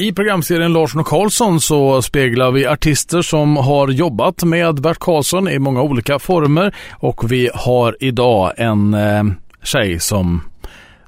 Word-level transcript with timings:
I 0.00 0.12
programserien 0.12 0.72
Larsson 0.72 1.00
och 1.00 1.06
Karlsson 1.06 1.60
så 1.60 2.02
speglar 2.02 2.50
vi 2.50 2.66
artister 2.66 3.22
som 3.22 3.56
har 3.56 3.88
jobbat 3.88 4.44
med 4.44 4.80
Bert 4.80 4.98
Karlsson 4.98 5.48
i 5.48 5.58
många 5.58 5.82
olika 5.82 6.18
former 6.18 6.74
och 6.90 7.32
vi 7.32 7.50
har 7.54 7.96
idag 8.00 8.52
en 8.56 8.94
eh, 8.94 9.24
tjej 9.62 10.00
som 10.00 10.40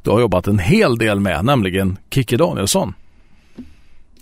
du 0.02 0.10
har 0.10 0.20
jobbat 0.20 0.46
en 0.46 0.58
hel 0.58 0.98
del 0.98 1.20
med, 1.20 1.44
nämligen 1.44 1.98
Kikki 2.10 2.36
Danielsson. 2.36 2.94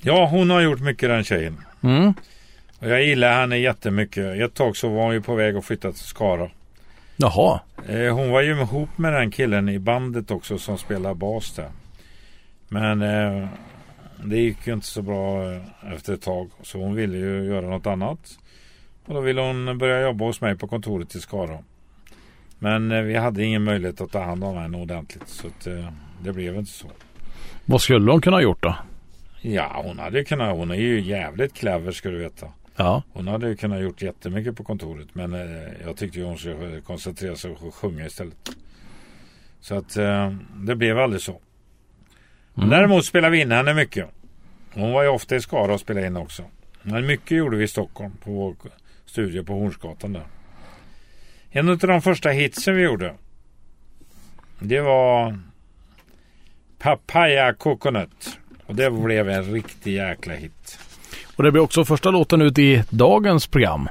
Ja, 0.02 0.26
hon 0.26 0.50
har 0.50 0.60
gjort 0.60 0.80
mycket 0.80 1.08
den 1.08 1.24
tjejen. 1.24 1.56
Mm. 1.82 2.14
Och 2.78 2.88
jag 2.88 3.04
gillar 3.04 3.40
henne 3.40 3.58
jättemycket. 3.58 4.40
Ett 4.40 4.54
tag 4.54 4.76
så 4.76 4.88
var 4.88 5.02
hon 5.04 5.14
ju 5.14 5.22
på 5.22 5.34
väg 5.34 5.56
att 5.56 5.64
flytta 5.64 5.92
till 5.92 6.04
Skara. 6.04 6.50
Jaha. 7.16 7.60
Eh, 7.88 8.14
hon 8.14 8.30
var 8.30 8.42
ju 8.42 8.60
ihop 8.60 8.98
med 8.98 9.12
den 9.12 9.30
killen 9.30 9.68
i 9.68 9.78
bandet 9.78 10.30
också 10.30 10.58
som 10.58 10.78
spelar 10.78 11.14
bas 11.14 11.52
där. 11.52 11.68
Men 12.68 13.02
eh, 13.02 13.48
det 14.24 14.36
gick 14.36 14.66
ju 14.66 14.72
inte 14.72 14.86
så 14.86 15.02
bra 15.02 15.52
eh, 15.52 15.62
efter 15.94 16.14
ett 16.14 16.22
tag. 16.22 16.50
Så 16.62 16.78
hon 16.78 16.94
ville 16.94 17.18
ju 17.18 17.44
göra 17.44 17.68
något 17.68 17.86
annat. 17.86 18.38
Och 19.04 19.14
då 19.14 19.20
ville 19.20 19.40
hon 19.40 19.78
börja 19.78 20.00
jobba 20.00 20.24
hos 20.24 20.40
mig 20.40 20.56
på 20.56 20.68
kontoret 20.68 21.14
i 21.14 21.20
Skara. 21.20 21.58
Men 22.58 22.92
eh, 22.92 23.02
vi 23.02 23.14
hade 23.14 23.44
ingen 23.44 23.64
möjlighet 23.64 24.00
att 24.00 24.12
ta 24.12 24.22
hand 24.22 24.44
om 24.44 24.56
henne 24.56 24.78
ordentligt. 24.78 25.28
Så 25.28 25.46
att, 25.46 25.66
eh, 25.66 25.92
det 26.22 26.32
blev 26.32 26.56
inte 26.56 26.70
så. 26.70 26.90
Vad 27.64 27.80
skulle 27.80 28.10
hon 28.10 28.20
kunna 28.20 28.36
ha 28.36 28.42
gjort 28.42 28.62
då? 28.62 28.76
Ja, 29.40 29.82
hon 29.84 29.98
hade 29.98 30.18
ju 30.18 30.24
kunnat. 30.24 30.56
Hon 30.56 30.70
är 30.70 30.74
ju 30.74 31.00
jävligt 31.00 31.54
clever 31.54 31.92
ska 31.92 32.08
du 32.08 32.18
veta. 32.18 32.46
Ja. 32.76 33.02
Hon 33.12 33.28
hade 33.28 33.48
ju 33.48 33.56
kunnat 33.56 33.80
gjort 33.80 34.02
jättemycket 34.02 34.56
på 34.56 34.64
kontoret. 34.64 35.08
Men 35.12 35.32
jag 35.84 35.96
tyckte 35.96 36.18
ju 36.18 36.24
hon 36.24 36.38
skulle 36.38 36.80
koncentrera 36.80 37.36
sig 37.36 37.50
och 37.50 37.74
sjunga 37.74 38.06
istället. 38.06 38.50
Så 39.60 39.74
att 39.74 39.96
det 40.56 40.76
blev 40.76 40.98
aldrig 40.98 41.22
så. 41.22 41.40
Mm. 42.58 42.70
Däremot 42.70 43.04
spelade 43.04 43.30
vi 43.30 43.40
in 43.40 43.52
henne 43.52 43.74
mycket. 43.74 44.06
Hon 44.74 44.92
var 44.92 45.02
ju 45.02 45.08
ofta 45.08 45.36
i 45.36 45.40
Skara 45.40 45.74
och 45.74 45.80
spelade 45.80 46.06
in 46.06 46.16
också. 46.16 46.42
Men 46.82 47.06
mycket 47.06 47.36
gjorde 47.36 47.56
vi 47.56 47.64
i 47.64 47.68
Stockholm 47.68 48.12
på 48.24 48.30
vår 48.30 48.56
studio 49.06 49.44
på 49.44 49.52
Hornsgatan 49.52 50.12
där. 50.12 50.24
En 51.50 51.68
av 51.68 51.78
de 51.78 52.02
första 52.02 52.28
hitsen 52.28 52.76
vi 52.76 52.82
gjorde. 52.82 53.14
Det 54.58 54.80
var 54.80 55.38
Papaya 56.78 57.54
Coconut. 57.54 58.38
Och 58.66 58.74
det 58.74 58.90
blev 58.90 59.28
en 59.28 59.44
riktig 59.44 59.94
jäkla 59.94 60.34
hit. 60.34 60.78
Och 61.36 61.44
det 61.44 61.52
blir 61.52 61.62
också 61.62 61.84
första 61.84 62.10
låten 62.10 62.42
ut 62.42 62.58
i 62.58 62.84
dagens 62.90 63.46
program. 63.46 63.88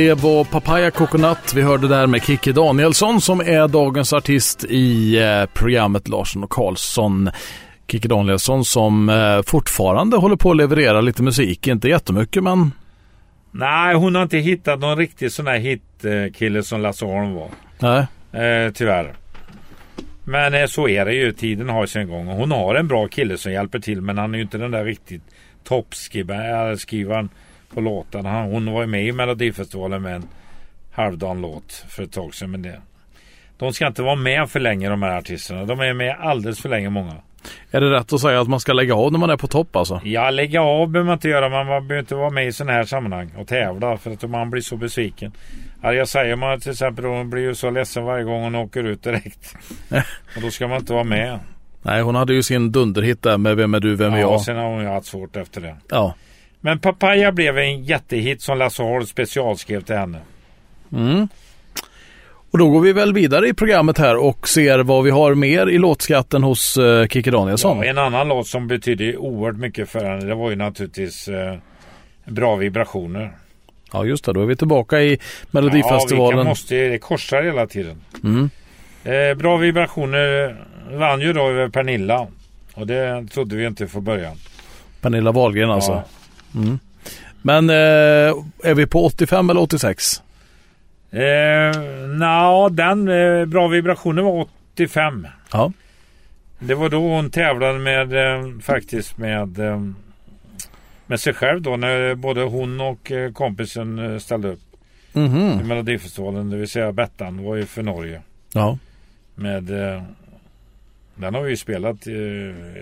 Det 0.00 0.14
var 0.14 0.44
Papaya 0.44 0.90
Coconut 0.90 1.52
vi 1.54 1.62
hörde 1.62 1.88
där 1.88 2.06
med 2.06 2.22
Kikki 2.22 2.52
Danielsson 2.52 3.20
som 3.20 3.40
är 3.40 3.68
dagens 3.68 4.12
artist 4.12 4.64
i 4.64 5.18
eh, 5.18 5.46
programmet 5.54 6.08
Larsson 6.08 6.44
och 6.44 6.50
Karlsson. 6.50 7.30
Kikki 7.88 8.08
Danielsson 8.08 8.64
som 8.64 9.08
eh, 9.08 9.42
fortfarande 9.46 10.16
håller 10.16 10.36
på 10.36 10.50
att 10.50 10.56
leverera 10.56 11.00
lite 11.00 11.22
musik, 11.22 11.66
inte 11.66 11.88
jättemycket 11.88 12.42
men 12.42 12.72
Nej, 13.50 13.94
hon 13.94 14.14
har 14.14 14.22
inte 14.22 14.38
hittat 14.38 14.80
någon 14.80 14.96
riktig 14.98 15.32
sån 15.32 15.46
här 15.46 15.58
hitkille 15.58 16.62
som 16.62 16.80
Lasse 16.80 17.04
Holm 17.04 17.34
var. 17.34 17.48
nej. 17.78 18.06
Eh, 18.44 18.72
tyvärr. 18.72 19.12
Men 20.24 20.54
eh, 20.54 20.66
så 20.66 20.88
är 20.88 21.04
det 21.04 21.14
ju. 21.14 21.32
Tiden 21.32 21.68
har 21.68 21.86
sin 21.86 22.08
gång. 22.08 22.26
Hon 22.26 22.50
har 22.50 22.74
en 22.74 22.88
bra 22.88 23.08
kille 23.08 23.38
som 23.38 23.52
hjälper 23.52 23.78
till. 23.78 24.00
Men 24.00 24.18
han 24.18 24.34
är 24.34 24.38
ju 24.38 24.44
inte 24.44 24.58
den 24.58 24.70
där 24.70 24.84
riktigt 24.84 25.22
toppskrivaren 25.64 27.28
på 27.74 27.80
låtarna. 27.80 28.42
Hon 28.42 28.72
var 28.72 28.80
ju 28.80 28.86
med 28.86 29.04
i 29.06 29.12
Melodifestivalen 29.12 30.02
med 30.02 30.14
en 30.14 30.28
halvdan 30.92 31.40
låt 31.40 31.84
för 31.88 32.02
ett 32.02 32.12
tag 32.12 32.34
sedan. 32.34 32.50
Men 32.50 32.62
det, 32.62 32.80
de 33.58 33.72
ska 33.72 33.86
inte 33.86 34.02
vara 34.02 34.14
med 34.16 34.50
för 34.50 34.60
länge 34.60 34.88
de 34.88 35.02
här 35.02 35.18
artisterna. 35.18 35.64
De 35.64 35.80
är 35.80 35.92
med 35.92 36.16
alldeles 36.20 36.60
för 36.62 36.68
länge 36.68 36.90
många. 36.90 37.14
Är 37.70 37.80
det 37.80 37.90
rätt 37.90 38.12
att 38.12 38.20
säga 38.20 38.40
att 38.40 38.48
man 38.48 38.60
ska 38.60 38.72
lägga 38.72 38.94
av 38.94 39.12
när 39.12 39.18
man 39.18 39.30
är 39.30 39.36
på 39.36 39.46
topp 39.46 39.76
alltså? 39.76 40.00
Ja, 40.04 40.30
lägga 40.30 40.62
av 40.62 40.88
behöver 40.88 41.06
man 41.06 41.12
inte 41.16 41.28
göra. 41.28 41.48
Man 41.48 41.66
behöver 41.66 41.98
inte 41.98 42.14
vara 42.14 42.30
med 42.30 42.46
i 42.46 42.52
sådana 42.52 42.72
här 42.72 42.84
sammanhang 42.84 43.30
och 43.38 43.46
tävla 43.48 43.96
för 43.96 44.10
att 44.10 44.30
man 44.30 44.50
blir 44.50 44.62
så 44.62 44.76
besviken. 44.76 45.32
Ja, 45.82 45.92
jag 45.92 46.08
säger 46.08 46.36
man 46.36 46.60
till 46.60 46.70
exempel 46.70 47.04
hon 47.04 47.30
blir 47.30 47.42
ju 47.42 47.54
så 47.54 47.70
ledsen 47.70 48.04
varje 48.04 48.24
gång 48.24 48.42
hon 48.42 48.54
åker 48.54 48.84
ut 48.84 49.02
direkt. 49.02 49.56
och 50.36 50.42
då 50.42 50.50
ska 50.50 50.68
man 50.68 50.78
inte 50.78 50.92
vara 50.92 51.04
med. 51.04 51.38
Nej, 51.82 52.02
hon 52.02 52.14
hade 52.14 52.34
ju 52.34 52.42
sin 52.42 52.72
dunderhit 52.72 53.22
där 53.22 53.38
med 53.38 53.56
Vem 53.56 53.74
är 53.74 53.80
du, 53.80 53.94
vem 53.96 54.12
är 54.12 54.18
Ja, 54.18 54.30
jag? 54.30 54.40
sen 54.40 54.56
har 54.56 54.64
hon 54.70 54.82
ju 54.82 54.88
haft 54.88 55.06
svårt 55.06 55.36
efter 55.36 55.60
det. 55.60 55.76
Ja. 55.88 56.14
Men 56.60 56.78
Papaya 56.78 57.32
blev 57.32 57.58
en 57.58 57.84
jättehit 57.84 58.42
som 58.42 58.58
Lasse 58.58 58.82
Holm 58.82 59.06
specialskrev 59.06 59.80
till 59.82 59.96
henne. 59.96 60.18
Mm. 60.92 61.28
Och 62.52 62.58
då 62.58 62.68
går 62.70 62.80
vi 62.80 62.92
väl 62.92 63.12
vidare 63.14 63.48
i 63.48 63.54
programmet 63.54 63.98
här 63.98 64.16
och 64.16 64.48
ser 64.48 64.78
vad 64.78 65.04
vi 65.04 65.10
har 65.10 65.34
mer 65.34 65.66
i 65.68 65.78
låtskatten 65.78 66.42
hos 66.42 66.76
uh, 66.78 67.06
Kikki 67.06 67.30
Danielsson. 67.30 67.78
Ja, 67.78 67.84
en 67.84 67.98
annan 67.98 68.28
låt 68.28 68.46
som 68.46 68.68
betyder 68.68 69.16
oerhört 69.16 69.56
mycket 69.60 69.88
för 69.88 70.04
henne 70.04 70.24
det 70.24 70.34
var 70.34 70.50
ju 70.50 70.56
naturligtvis 70.56 71.28
eh, 71.28 71.54
Bra 72.24 72.56
vibrationer. 72.56 73.32
Ja, 73.92 74.04
just 74.04 74.24
det. 74.24 74.32
Då 74.32 74.42
är 74.42 74.46
vi 74.46 74.56
tillbaka 74.56 75.00
i 75.00 75.12
Ja, 75.12 75.18
Melodifestivalen. 75.50 76.38
vi 76.38 76.42
kan- 76.42 76.48
måste, 76.48 76.74
det 76.88 76.98
korsar 76.98 77.42
hela 77.42 77.66
tiden. 77.66 78.00
Mm. 78.24 78.50
Eh, 79.04 79.34
bra 79.38 79.56
vibrationer 79.56 80.56
vann 80.90 81.20
ju 81.20 81.32
då 81.32 81.48
över 81.48 81.68
Pernilla. 81.68 82.26
Och 82.74 82.86
det 82.86 83.26
trodde 83.32 83.56
vi 83.56 83.66
inte 83.66 83.88
från 83.88 84.04
början. 84.04 84.36
Pernilla 85.00 85.32
Wahlgren 85.32 85.70
alltså. 85.70 85.92
Ja. 85.92 86.04
Men 87.42 87.70
eh, 87.70 87.76
är 88.64 88.74
vi 88.74 88.86
på 88.86 89.04
85 89.04 89.50
eller 89.50 89.60
86? 89.60 90.22
Eh, 91.10 91.80
Nja, 92.08 92.68
den 92.68 93.08
eh, 93.08 93.44
Bra 93.46 93.68
vibrationer 93.68 94.22
var 94.22 94.46
85. 94.74 95.26
Ja. 95.52 95.72
Det 96.58 96.74
var 96.74 96.88
då 96.88 96.98
hon 97.08 97.30
tävlade 97.30 97.78
med 97.78 98.12
eh, 98.12 98.58
faktiskt 98.62 99.18
med 99.18 99.58
eh, 99.58 99.80
med 101.06 101.20
sig 101.20 101.34
själv 101.34 101.62
då 101.62 101.76
när 101.76 102.14
både 102.14 102.42
hon 102.42 102.80
och 102.80 103.10
eh, 103.12 103.32
kompisen 103.32 103.98
eh, 103.98 104.18
ställde 104.18 104.48
upp 104.48 104.60
i 105.12 105.18
Mhm. 105.18 105.68
Melodifestivalen. 105.68 106.50
Det 106.50 106.56
vill 106.56 106.68
säga 106.68 106.92
Bettan 106.92 107.44
var 107.44 107.56
ju 107.56 107.66
för 107.66 107.82
Norge. 107.82 108.20
Ja. 108.52 108.78
Med 109.34 109.62
den 111.14 111.34
har 111.34 111.42
vi 111.42 111.50
ju 111.50 111.56
spelat 111.56 112.00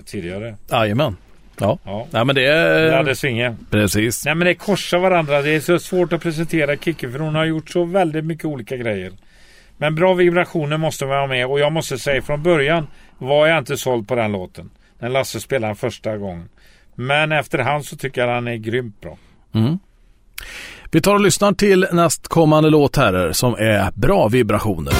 tidigare. 0.04 0.56
Jajamän. 0.70 1.16
Ja. 1.60 1.78
Ja. 1.84 2.06
Nej 2.10 2.24
men 2.24 2.34
det 2.34 2.42
Det 2.42 2.48
är... 2.52 2.96
hade 2.96 3.14
svinge. 3.16 3.56
Precis. 3.70 4.24
Nej 4.24 4.34
men 4.34 4.46
det 4.46 4.54
korsar 4.54 4.98
varandra. 4.98 5.42
Det 5.42 5.50
är 5.50 5.60
så 5.60 5.78
svårt 5.78 6.12
att 6.12 6.22
presentera 6.22 6.76
Kikki 6.76 7.08
för 7.10 7.18
hon 7.18 7.34
har 7.34 7.44
gjort 7.44 7.70
så 7.70 7.84
väldigt 7.84 8.24
mycket 8.24 8.44
olika 8.44 8.76
grejer. 8.76 9.12
Men 9.76 9.94
bra 9.94 10.14
vibrationer 10.14 10.76
måste 10.76 11.04
vara 11.04 11.26
med 11.26 11.46
och 11.46 11.60
jag 11.60 11.72
måste 11.72 11.98
säga 11.98 12.22
från 12.22 12.42
början 12.42 12.86
var 13.18 13.46
jag 13.46 13.58
inte 13.58 13.76
såld 13.76 14.08
på 14.08 14.14
den 14.14 14.32
låten. 14.32 14.70
När 14.98 15.08
Lasse 15.08 15.40
spelade 15.40 15.68
den 15.68 15.76
första 15.76 16.16
gången. 16.16 16.48
Men 16.94 17.32
efterhand 17.32 17.84
så 17.84 17.96
tycker 17.96 18.20
jag 18.26 18.34
han 18.34 18.48
är 18.48 18.56
grymt 18.56 19.00
bra. 19.00 19.18
Mm. 19.54 19.78
Vi 20.90 21.00
tar 21.00 21.14
och 21.14 21.20
lyssnar 21.20 21.52
till 21.52 21.86
nästkommande 21.92 22.70
låt 22.70 22.96
här 22.96 23.32
som 23.32 23.54
är 23.54 23.90
Bra 23.94 24.28
vibrationer. 24.28 24.92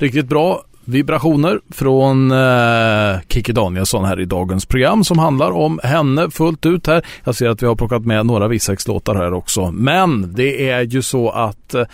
Riktigt 0.00 0.26
bra 0.26 0.64
vibrationer 0.84 1.60
från 1.70 2.30
eh, 2.30 3.20
Kikki 3.28 3.52
Danielsson 3.52 4.04
här 4.04 4.20
i 4.20 4.24
dagens 4.24 4.66
program 4.66 5.04
som 5.04 5.18
handlar 5.18 5.50
om 5.50 5.80
henne 5.82 6.30
fullt 6.30 6.66
ut 6.66 6.86
här. 6.86 7.06
Jag 7.24 7.34
ser 7.34 7.48
att 7.48 7.62
vi 7.62 7.66
har 7.66 7.74
plockat 7.74 8.04
med 8.06 8.26
några 8.26 8.48
Visex-låtar 8.48 9.14
här 9.14 9.32
också. 9.32 9.70
Men 9.70 10.34
det 10.34 10.70
är 10.70 10.82
ju 10.82 11.02
så 11.02 11.30
att 11.30 11.74
eh, 11.74 11.84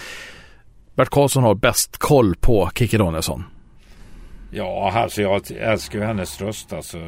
Bert 0.95 1.09
Karlsson 1.11 1.43
har 1.43 1.55
bäst 1.55 1.99
koll 1.99 2.37
på 2.41 2.71
Kikki 2.75 2.97
Danielsson. 2.97 3.45
Ja, 4.51 4.93
alltså 4.95 5.23
jag 5.23 5.51
älskar 5.51 5.99
ju 5.99 6.05
hennes 6.05 6.41
röst 6.41 6.73
alltså. 6.73 6.99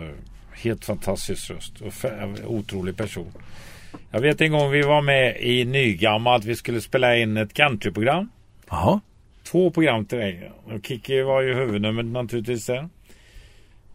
Helt 0.53 0.85
fantastisk 0.85 1.51
röst 1.51 1.73
och 1.81 2.55
otrolig 2.55 2.97
person. 2.97 3.33
Jag 4.11 4.21
vet 4.21 4.41
en 4.41 4.53
gång 4.53 4.71
vi 4.71 4.83
var 4.83 5.03
med 5.03 5.37
i 5.41 5.65
Nygammalt. 5.65 6.45
Vi 6.45 6.57
skulle 6.57 6.81
spela 6.81 7.17
in 7.17 7.37
ett 7.37 7.55
countryprogram. 7.55 8.29
Jaha. 8.71 9.01
Två 9.51 9.71
program 9.71 10.05
till 10.05 10.19
dig. 10.19 10.53
Och 10.65 10.87
Kikki 10.87 11.23
var 11.23 11.41
ju 11.41 11.55
huvudnumret 11.55 12.07
naturligtvis 12.07 12.67
där. 12.67 12.89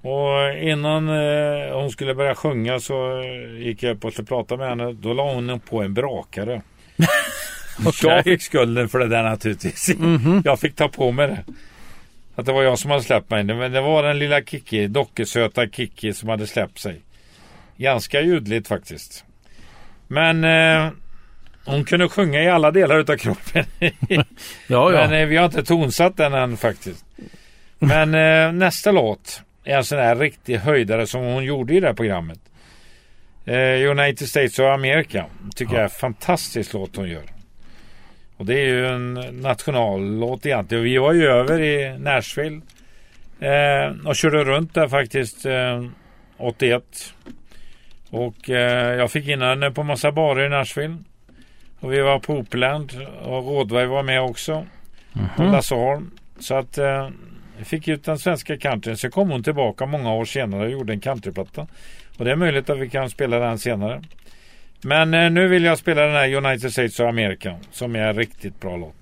Och 0.02 0.58
innan 0.62 1.10
eh, 1.10 1.76
hon 1.80 1.92
skulle 1.92 2.16
börja 2.16 2.36
sjunga 2.36 2.80
så 2.80 3.22
eh, 3.22 3.62
gick 3.62 3.84
jag 3.84 3.96
upp 3.96 4.06
och 4.06 4.14
skulle 4.14 4.26
prata 4.26 4.58
med 4.58 4.70
henne. 4.70 4.94
Då 4.94 5.14
la 5.14 5.34
hon 5.34 5.60
på 5.60 5.82
en 5.82 5.94
brakare. 5.94 6.62
Jag 8.04 8.24
fick 8.24 8.42
skulden 8.42 8.90
för 8.90 9.00
det 9.00 9.08
där 9.08 9.24
naturligtvis. 9.24 9.96
Jag 10.44 10.60
fick 10.60 10.76
ta 10.76 10.88
på 10.88 11.12
mig 11.12 11.28
det. 11.28 11.44
Att 12.36 12.46
det 12.46 12.54
var 12.54 12.64
jag 12.64 12.80
som 12.80 12.92
hade 12.92 13.04
släppt 13.04 13.30
mig. 13.30 13.44
Men 13.44 13.72
det 13.72 13.82
var 13.82 14.04
den 14.04 14.20
lilla 14.20 14.42
Kikki, 14.42 14.88
dockesöta 14.88 15.68
Kikki 15.68 16.14
som 16.14 16.30
hade 16.30 16.48
släppt 16.48 16.80
sig. 16.80 17.02
Ganska 17.78 18.22
ljudligt 18.22 18.68
faktiskt. 18.68 19.26
Men 20.08 20.44
eh, 20.44 20.92
hon 21.66 21.86
kunde 21.86 22.10
sjunga 22.10 22.44
i 22.44 22.50
alla 22.50 22.72
delar 22.72 23.00
utav 23.00 23.18
kroppen. 23.18 23.66
Ja, 24.68 24.94
ja. 24.94 25.08
Men 25.08 25.14
eh, 25.14 25.28
vi 25.28 25.38
har 25.38 25.46
inte 25.46 25.64
tonsatt 25.64 26.18
den 26.18 26.34
än 26.34 26.58
faktiskt. 26.58 27.06
Men 27.80 28.16
eh, 28.16 28.54
nästa 28.54 28.92
låt 28.92 29.42
är 29.64 29.78
en 29.78 29.84
sån 29.84 30.00
här 30.00 30.16
riktig 30.16 30.58
höjdare 30.58 31.08
som 31.08 31.22
hon 31.22 31.44
gjorde 31.44 31.74
i 31.74 31.80
det 31.80 31.88
här 31.88 31.94
programmet. 31.94 32.40
Eh, 33.46 33.92
United 33.92 34.30
States 34.30 34.60
of 34.60 34.66
America. 34.66 35.26
Tycker 35.56 35.74
jag 35.74 35.80
är 35.80 35.84
en 35.84 35.90
fantastisk 35.90 36.74
låt 36.74 36.96
hon 36.96 37.10
gör. 37.10 37.24
Och 38.38 38.46
det 38.46 38.54
är 38.54 38.66
ju 38.66 38.88
en 38.88 39.14
nationallåt 39.42 40.46
egentligen. 40.46 40.84
Vi 40.84 40.98
var 40.98 41.14
ju 41.14 41.28
över 41.28 41.62
i 41.62 41.98
Nashville. 41.98 42.62
Eh, 43.40 44.08
och 44.08 44.16
körde 44.16 44.44
runt 44.44 44.74
där 44.74 44.88
faktiskt 44.88 45.46
eh, 45.46 45.84
81. 46.38 47.14
Och 48.10 48.50
eh, 48.50 48.96
jag 48.96 49.12
fick 49.12 49.28
in 49.28 49.42
henne 49.42 49.72
på 49.72 49.84
massa 49.84 50.12
barer 50.12 50.46
i 50.46 50.50
Nashville. 50.50 50.98
Och 51.84 51.94
vi 51.94 52.02
var 52.02 52.20
på 52.20 52.34
Opeland 52.34 53.08
och 53.24 53.46
Rådberg 53.46 53.86
var 53.86 54.04
med 54.04 54.22
också. 54.22 54.66
Och 55.38 55.46
Lasse 55.52 55.76
Holm. 55.76 56.12
Så 56.40 56.56
att 56.56 56.78
eh, 56.78 57.10
fick 57.64 57.88
ut 57.88 58.04
den 58.04 58.20
svenska 58.20 58.58
countryn. 58.58 58.98
Sen 58.98 59.12
kom 59.12 59.30
hon 59.30 59.44
tillbaka 59.44 59.86
många 59.86 60.14
år 60.14 60.26
senare 60.26 60.66
och 60.66 60.72
gjorde 60.72 60.94
en 60.94 61.00
countryplatta. 61.00 61.68
Och 62.18 62.26
det 62.26 62.32
är 62.32 62.36
möjligt 62.36 62.70
att 62.70 62.78
vi 62.78 62.90
kan 62.90 63.10
spela 63.10 63.40
den 63.40 63.60
senare. 63.60 64.02
Men 64.82 65.14
eh, 65.14 65.30
nu 65.30 65.48
vill 65.48 65.64
jag 65.64 65.78
spela 65.78 66.02
den 66.02 66.16
här 66.16 66.36
United 66.36 66.72
States 66.72 67.00
of 67.00 67.08
America 67.08 67.56
som 67.72 67.96
är 67.96 68.08
en 68.08 68.16
riktigt 68.16 68.60
bra 68.60 68.78
låt. 68.78 68.96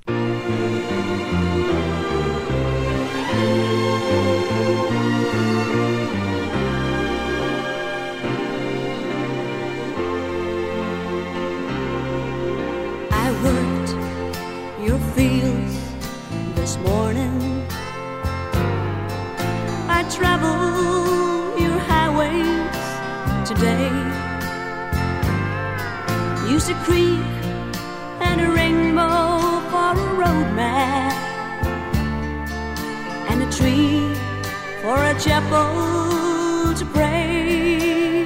Chapel 35.21 36.73
to 36.73 36.85
pray. 36.93 38.25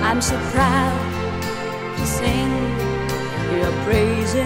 I'm 0.00 0.22
so 0.22 0.38
proud 0.52 1.96
to 1.96 2.06
sing 2.06 2.52
your 3.58 3.72
praises 3.84 4.44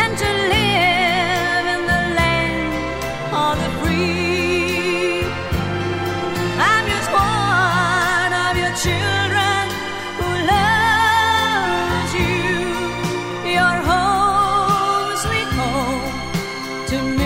and 0.00 0.18
to 0.22 0.30
live 0.54 1.64
in 1.74 1.82
the 1.92 2.02
land 2.20 2.74
of 3.42 3.54
the 3.62 3.70
free. 3.80 5.24
I'm 6.70 6.84
just 6.92 7.08
one 7.10 8.32
of 8.44 8.52
your 8.62 8.74
children 8.84 9.64
who 10.18 10.28
loves 10.52 12.12
you. 12.20 12.44
Your 13.56 13.76
home, 13.88 15.16
sweet 15.24 15.50
home 15.60 16.12
to 16.88 16.98
me. 17.16 17.25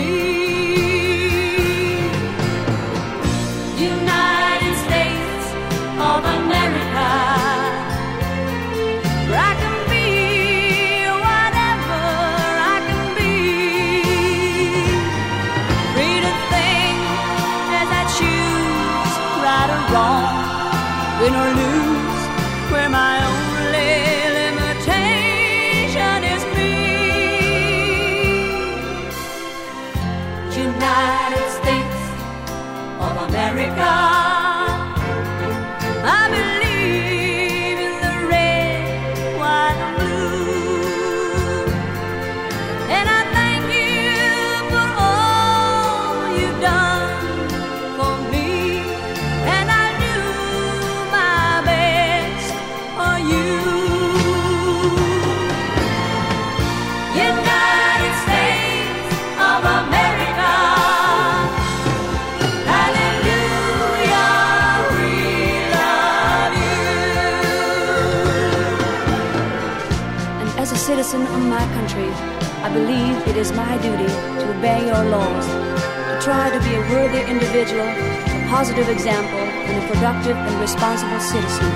I 72.71 72.73
believe 72.73 73.27
it 73.27 73.35
is 73.35 73.51
my 73.51 73.75
duty 73.83 74.07
to 74.07 74.45
obey 74.55 74.87
your 74.87 75.03
laws, 75.11 75.43
to 75.43 76.15
try 76.23 76.55
to 76.55 76.61
be 76.63 76.71
a 76.79 76.83
worthy 76.95 77.19
individual, 77.27 77.83
a 77.83 78.47
positive 78.47 78.87
example, 78.87 79.43
and 79.43 79.75
a 79.75 79.85
productive 79.91 80.39
and 80.39 80.55
responsible 80.63 81.19
citizen, 81.19 81.67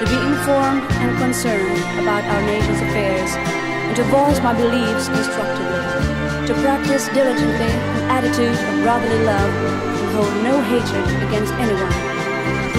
to 0.00 0.04
be 0.08 0.16
informed 0.16 0.88
and 1.04 1.12
concerned 1.20 1.84
about 2.00 2.24
our 2.24 2.40
nation's 2.48 2.80
affairs, 2.80 3.28
and 3.36 3.92
to 3.92 4.04
voice 4.08 4.40
my 4.40 4.56
beliefs 4.56 5.12
constructively, 5.12 6.48
to 6.48 6.56
practice 6.64 7.12
diligently 7.12 7.68
an 8.00 8.08
attitude 8.08 8.56
of 8.56 8.74
brotherly 8.88 9.28
love 9.28 9.52
and 9.52 10.08
hold 10.16 10.32
no 10.48 10.64
hatred 10.64 11.04
against 11.28 11.52
anyone. 11.60 11.92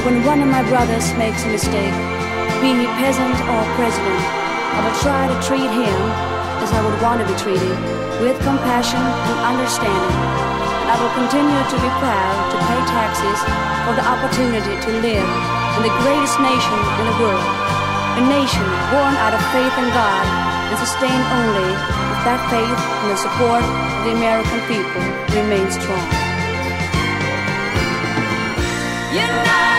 When 0.09 0.25
one 0.25 0.41
of 0.41 0.49
my 0.49 0.65
brothers 0.73 1.05
makes 1.21 1.45
a 1.45 1.53
mistake, 1.53 1.93
be 2.65 2.73
he 2.81 2.89
peasant 2.97 3.37
or 3.45 3.61
president, 3.77 4.25
I 4.73 4.89
will 4.89 4.97
try 5.05 5.29
to 5.29 5.37
treat 5.45 5.69
him 5.69 6.32
as 6.63 6.71
I 6.71 6.79
would 6.79 6.95
want 7.03 7.19
to 7.19 7.27
be 7.27 7.35
treated, 7.35 7.75
with 8.23 8.39
compassion 8.39 9.03
and 9.03 9.37
understanding. 9.51 10.15
And 10.79 10.87
I 10.87 10.95
will 10.95 11.11
continue 11.11 11.59
to 11.59 11.77
be 11.83 11.91
proud 11.99 12.35
to 12.55 12.57
pay 12.71 12.79
taxes 12.87 13.39
for 13.83 13.91
the 13.99 14.05
opportunity 14.07 14.71
to 14.71 14.89
live 15.03 15.27
in 15.75 15.81
the 15.83 15.91
greatest 15.99 16.39
nation 16.39 16.79
in 17.03 17.05
the 17.11 17.17
world, 17.19 17.51
a 18.15 18.23
nation 18.31 18.63
born 18.95 19.11
out 19.19 19.35
of 19.35 19.43
faith 19.51 19.75
in 19.75 19.91
God 19.91 20.23
and 20.71 20.79
sustained 20.79 21.27
only 21.35 21.67
if 22.15 22.19
that 22.23 22.39
faith 22.47 22.79
and 23.03 23.11
the 23.11 23.19
support 23.19 23.59
of 23.59 23.99
the 24.07 24.15
American 24.15 24.63
people 24.71 25.03
remain 25.35 25.67
strong. 25.67 26.07
United 29.11 29.72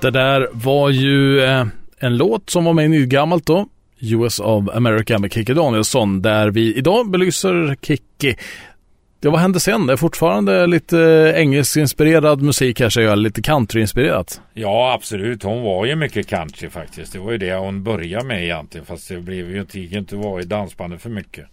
Det 0.00 0.10
där 0.10 0.48
var 0.52 0.90
ju 0.90 1.44
eh, 1.44 1.66
en 1.98 2.16
låt 2.16 2.50
som 2.50 2.64
var 2.64 2.72
med 2.72 2.84
i 2.84 2.88
Nygammalt 2.88 3.46
då. 3.46 3.66
US 4.00 4.40
of 4.40 4.68
America 4.74 5.18
med 5.18 5.32
Kikki 5.32 5.54
Danielsson 5.54 6.22
där 6.22 6.50
vi 6.50 6.74
idag 6.74 7.10
belyser 7.10 7.76
Kikki. 7.82 8.36
Ja, 9.20 9.30
vad 9.30 9.40
hände 9.40 9.60
sen? 9.60 9.86
Det 9.86 9.92
är 9.92 9.96
fortfarande 9.96 10.66
lite 10.66 10.98
eh, 11.00 11.40
engelskinspirerad 11.40 12.42
musik 12.42 12.80
här 12.80 12.88
säger 12.90 13.08
jag, 13.08 13.18
lite 13.18 13.42
countryinspirerat. 13.42 14.40
Ja, 14.54 14.92
absolut. 14.92 15.42
Hon 15.42 15.62
var 15.62 15.86
ju 15.86 15.96
mycket 15.96 16.26
country 16.26 16.70
faktiskt. 16.70 17.12
Det 17.12 17.18
var 17.18 17.32
ju 17.32 17.38
det 17.38 17.54
hon 17.54 17.84
började 17.84 18.24
med 18.24 18.44
egentligen. 18.44 18.86
Fast 18.86 19.08
det 19.08 19.20
blev 19.20 19.50
ju 19.50 19.60
inte, 19.60 19.80
inte 19.80 20.16
att 20.16 20.24
vara 20.24 20.42
i 20.42 20.44
dansbandet 20.44 21.02
för 21.02 21.10
mycket. 21.10 21.46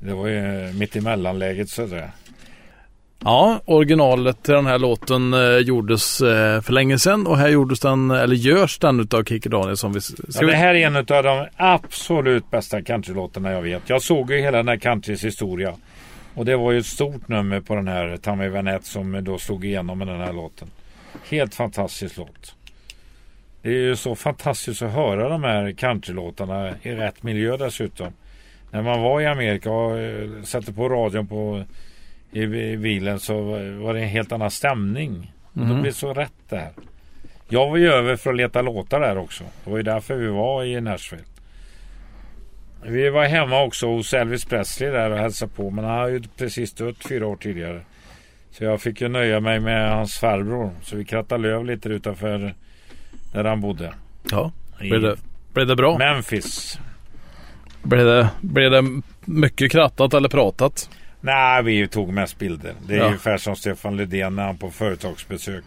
Det 0.00 0.14
var 0.14 0.26
ju 0.26 0.66
eh, 0.66 0.74
mitt 0.74 0.96
emellanläget 0.96 1.68
sådär. 1.68 2.10
Ja, 3.24 3.60
originalet 3.64 4.42
till 4.42 4.54
den 4.54 4.66
här 4.66 4.78
låten 4.78 5.34
eh, 5.34 5.58
gjordes 5.58 6.20
eh, 6.20 6.60
för 6.60 6.72
länge 6.72 6.98
sedan 6.98 7.26
och 7.26 7.38
här 7.38 7.48
gjordes 7.48 7.80
den, 7.80 8.10
eller 8.10 8.34
görs 8.36 8.78
den 8.78 9.00
utav 9.00 9.24
Kikki 9.24 9.48
Danielsson. 9.48 9.92
Vi, 9.92 10.00
Ja, 10.34 10.46
det 10.46 10.56
här 10.56 10.74
är 10.74 10.86
en 10.86 10.96
av 10.96 11.04
de 11.04 11.46
absolut 11.56 12.50
bästa 12.50 12.82
countrylåtarna 12.82 13.52
jag 13.52 13.62
vet. 13.62 13.88
Jag 13.88 14.02
såg 14.02 14.30
ju 14.30 14.40
hela 14.40 14.56
den 14.56 14.68
här 14.68 14.76
countrys 14.76 15.24
historia. 15.24 15.74
Och 16.34 16.44
det 16.44 16.56
var 16.56 16.72
ju 16.72 16.78
ett 16.78 16.86
stort 16.86 17.28
nummer 17.28 17.60
på 17.60 17.74
den 17.74 17.88
här 17.88 18.16
Tammy 18.16 18.48
Vanette 18.48 18.86
som 18.86 19.24
då 19.24 19.38
slog 19.38 19.64
igenom 19.64 19.98
med 19.98 20.08
den 20.08 20.20
här 20.20 20.32
låten. 20.32 20.68
Helt 21.28 21.54
fantastisk 21.54 22.16
låt. 22.16 22.54
Det 23.62 23.68
är 23.68 23.72
ju 23.72 23.96
så 23.96 24.14
fantastiskt 24.14 24.82
att 24.82 24.92
höra 24.92 25.28
de 25.28 25.44
här 25.44 25.72
countrylåtarna 25.72 26.74
i 26.82 26.92
rätt 26.92 27.22
miljö 27.22 27.56
dessutom. 27.56 28.12
När 28.70 28.82
man 28.82 29.02
var 29.02 29.20
i 29.20 29.26
Amerika 29.26 29.70
och 29.70 29.98
eh, 29.98 30.28
satte 30.44 30.72
på 30.72 30.88
radion 30.88 31.26
på, 31.26 31.64
i, 32.36 32.76
bilen 32.76 33.20
så 33.20 33.42
var 33.80 33.94
det 33.94 34.00
en 34.00 34.08
helt 34.08 34.32
annan 34.32 34.50
stämning. 34.50 35.32
Mhm. 35.52 35.68
Det 35.68 35.82
blev 35.82 35.92
så 35.92 36.14
rätt 36.14 36.32
där. 36.48 36.70
Jag 37.48 37.70
var 37.70 37.76
ju 37.76 37.88
över 37.88 38.16
för 38.16 38.30
att 38.30 38.36
leta 38.36 38.62
låtar 38.62 39.00
där 39.00 39.18
också. 39.18 39.44
Det 39.64 39.70
var 39.70 39.76
ju 39.76 39.82
därför 39.82 40.16
vi 40.16 40.26
var 40.26 40.64
i 40.64 40.80
Nashville. 40.80 41.24
Vi 42.82 43.10
var 43.10 43.24
hemma 43.24 43.62
också 43.62 43.86
hos 43.86 44.14
Elvis 44.14 44.44
Presley 44.44 44.90
där 44.90 45.10
och 45.10 45.18
hälsade 45.18 45.52
på. 45.52 45.70
Men 45.70 45.84
han 45.84 45.98
har 45.98 46.08
ju 46.08 46.22
precis 46.36 46.72
dött 46.72 46.96
fyra 47.08 47.26
år 47.26 47.36
tidigare. 47.36 47.80
Så 48.50 48.64
jag 48.64 48.80
fick 48.80 49.00
ju 49.00 49.08
nöja 49.08 49.40
mig 49.40 49.60
med 49.60 49.90
hans 49.90 50.18
farbror. 50.18 50.70
Så 50.82 50.96
vi 50.96 51.04
krattade 51.04 51.42
löv 51.42 51.64
lite 51.64 51.88
utanför 51.88 52.54
där 53.32 53.44
han 53.44 53.60
bodde. 53.60 53.92
Ja, 54.30 54.52
blev 54.78 55.00
det, 55.00 55.16
blev 55.52 55.66
det 55.66 55.76
bra? 55.76 55.98
Memphis. 55.98 56.78
Blev 57.82 58.04
det, 58.04 58.28
blev 58.40 58.70
det 58.70 58.84
mycket 59.24 59.72
krattat 59.72 60.14
eller 60.14 60.28
pratat? 60.28 60.90
Nej, 61.26 61.62
vi 61.62 61.88
tog 61.88 62.12
mest 62.12 62.38
bilder. 62.38 62.74
Det 62.88 62.94
är 62.94 62.98
Ja. 62.98 63.04
ungefär 63.04 63.36
som 63.38 63.56
Stefan 63.56 63.96
Löfven 63.96 64.36
när 64.36 64.42
han 64.46 64.56
på 64.58 64.70
företagsbesök. 64.70 65.64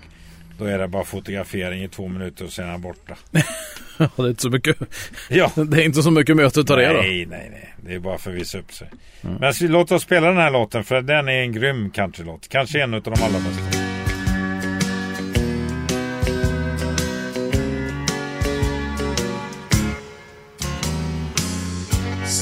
Då 0.58 0.65
är 0.65 0.78
det 0.80 0.88
bara 0.88 1.04
fotografering 1.04 1.84
i 1.84 1.88
två 1.89 2.08
minuter 2.08 2.45
och 2.45 2.52
sen 2.52 2.65
är 2.67 2.72
han 2.72 2.82
borta. 2.82 3.15
Ja, 4.02 4.10
det 4.15 4.24
är 4.24 4.30
inte 4.30 4.41
så 4.41 4.50
mycket, 4.50 4.78
Ja. 5.30 5.52
det 5.56 5.78
är 5.82 5.86
inte 5.86 6.04
så 6.04 6.12
mycket 6.12 6.36
möte 6.36 6.60
utav 6.60 6.78
det 6.78 6.88
då. 6.88 6.93
Nej, 6.93 7.26
nej, 7.26 7.48
nej. 7.52 7.74
Det 7.86 7.93
är 7.93 8.00
bara 8.00 8.17
för 8.17 8.32
att 8.32 8.38
visa 8.38 8.58
upp 8.60 8.74
sig. 8.74 8.89
Men 9.39 9.54
så, 9.54 9.67
låt 9.67 9.91
oss 9.91 10.02
spela 10.04 10.28
den 10.28 10.38
här 10.38 10.52
låten 10.52 10.84
för 10.84 11.02
den 11.02 11.28
är 11.28 11.41
en 11.41 11.52
grym 11.52 11.89
countrylåt. 11.91 12.48
Kanske 12.50 12.82
en 12.84 12.93
av 12.93 13.02
de 13.02 13.10
allra 13.24 13.39
bästa. 13.39 13.80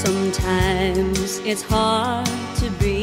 Sometimes 0.08 1.40
it's 1.40 1.62
hard 1.62 2.26
to 2.56 2.70
be 2.78 2.97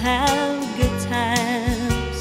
have 0.00 0.76
good 0.78 1.00
times 1.02 2.18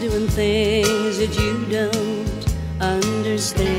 doing 0.00 0.28
things 0.28 1.18
that 1.18 1.36
you 1.36 1.66
don't 1.66 2.46
understand. 2.80 3.72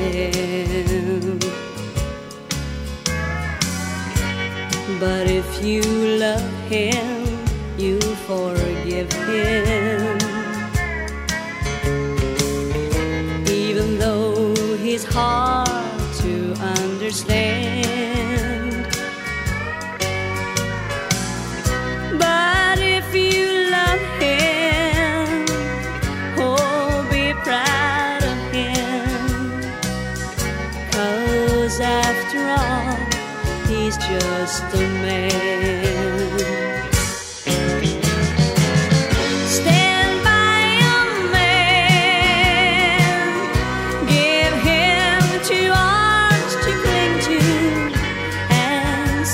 But 4.99 5.27
if 5.27 5.63
you 5.63 5.81
love 6.17 6.51
him, 6.69 7.12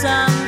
some 0.02 0.39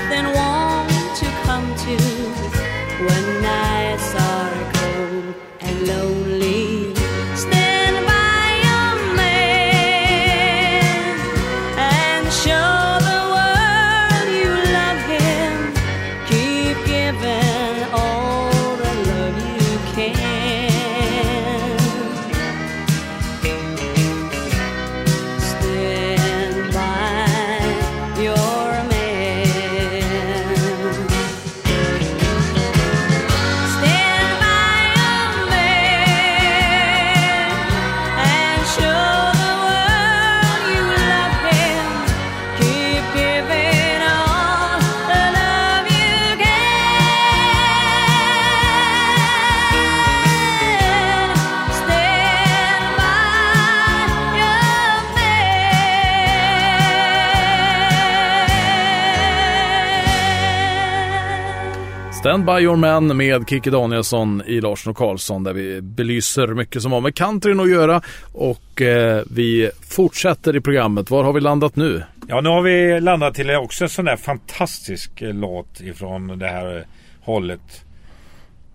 Stand 62.32 62.46
by 62.46 62.60
your 62.64 62.76
man 62.76 63.18
med 63.18 63.50
Kikki 63.50 63.70
Danielsson 63.70 64.44
i 64.46 64.62
Larsson 64.62 64.92
och 64.92 64.98
Karlsson 64.98 65.44
där 65.44 65.54
vi 65.54 65.82
belyser 65.82 66.48
mycket 66.48 66.82
som 66.82 66.92
har 66.92 67.02
med 67.02 67.16
countryn 67.16 67.60
att 67.60 67.70
göra 67.70 68.02
och 68.34 68.82
eh, 68.82 69.24
vi 69.32 69.72
fortsätter 69.90 70.56
i 70.56 70.62
programmet. 70.62 71.10
Var 71.10 71.24
har 71.24 71.34
vi 71.34 71.42
landat 71.42 71.76
nu? 71.76 72.04
Ja, 72.28 72.42
nu 72.42 72.50
har 72.50 72.62
vi 72.62 73.00
landat 73.00 73.36
till 73.36 73.52
också 73.52 73.84
en 73.84 73.90
sån 73.90 74.06
där 74.06 74.16
fantastisk 74.16 75.22
eh, 75.22 75.34
låt 75.34 75.82
ifrån 75.82 76.40
det 76.40 76.48
här 76.48 76.78
eh, 76.78 76.84
hållet. 77.22 77.86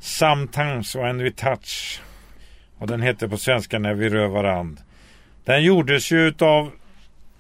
Sometimes 0.01 0.97
when 0.97 1.19
we 1.19 1.31
touch. 1.31 2.01
Och 2.79 2.87
den 2.87 3.03
heter 3.03 3.29
på 3.29 3.37
svenska 3.37 3.79
När 3.79 3.95
vi 3.95 4.09
rör 4.09 4.29
varand. 4.29 4.79
Den 5.45 5.63
gjordes 5.63 6.13
ju 6.13 6.29
utav 6.29 6.71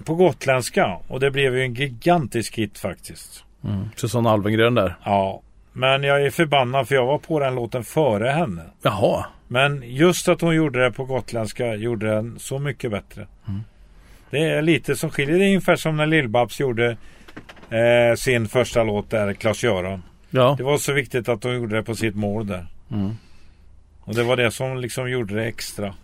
på 0.04 0.14
gotländska 0.14 0.96
och 1.08 1.20
det 1.20 1.30
blev 1.30 1.56
ju 1.56 1.62
en 1.62 1.74
gigantisk 1.74 2.58
hit 2.58 2.78
faktiskt. 2.78 3.44
Susanne 3.96 4.30
Alvengren 4.30 4.74
där. 4.74 4.96
Ja, 5.04 5.42
men 5.76 6.02
jag 6.02 6.22
är 6.26 6.30
förbannad 6.30 6.88
för 6.88 6.94
jag 6.94 7.06
var 7.06 7.18
på 7.18 7.40
den 7.40 7.54
låten 7.54 7.84
före 7.84 8.28
henne. 8.28 8.62
Jaha, 8.82 9.24
Men 9.48 9.82
just 9.86 10.28
att 10.28 10.40
hon 10.40 10.54
gjorde 10.54 10.84
det 10.84 10.92
på 10.92 11.04
gotländska 11.04 11.74
gjorde 11.74 12.06
den 12.10 12.38
så 12.38 12.58
mycket 12.58 12.90
bättre. 12.90 13.26
Det 14.30 14.38
är 14.38 14.62
lite 14.62 14.96
som 14.96 15.10
skiljer. 15.10 15.38
Det 15.38 15.44
är 15.44 15.48
ungefär 15.48 15.76
som 15.76 15.96
när 15.96 16.06
Lill-Babs 16.06 16.60
gjorde 16.60 16.96
eh, 17.70 18.16
sin 18.16 18.48
första 18.48 18.82
låt 18.82 19.10
där, 19.10 19.32
Klas-Göran. 19.32 20.02
ja. 20.30 20.54
Det 20.58 20.62
var 20.64 20.78
så 20.78 20.92
viktigt 20.92 21.28
att 21.28 21.44
hon 21.44 21.54
gjorde 21.54 21.76
det 21.76 21.82
på 21.82 21.94
sitt 21.94 22.14
mål 22.14 22.46
där. 22.46 22.66
Och 24.00 24.14
det 24.14 24.22
var 24.22 24.36
det 24.36 24.50
som 24.50 24.76
liksom 24.78 25.10
gjorde 25.10 25.34
det 25.34 25.44
extra. 25.44 25.94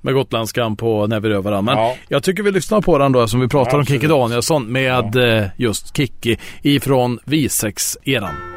Med 0.00 0.14
gotländskan 0.14 0.76
på 0.76 1.06
När 1.06 1.20
vi 1.20 1.28
rör 1.28 1.40
varandra. 1.42 1.74
Men 1.74 1.84
Ja. 1.84 1.96
jag 2.08 2.22
tycker 2.22 2.42
vi 2.42 2.50
lyssnar 2.50 2.80
på 2.80 2.98
den 2.98 3.12
då 3.12 3.28
som 3.28 3.40
vi 3.40 3.48
pratar 3.48 3.74
om 3.74 3.80
Absolut. 3.80 4.00
Kikki 4.02 4.06
Danielsson 4.12 4.72
med 4.72 5.16
eh, 5.16 5.46
just 5.56 5.96
Kikki 5.96 6.36
ifrån 6.62 7.18
V6-eran. 7.24 8.53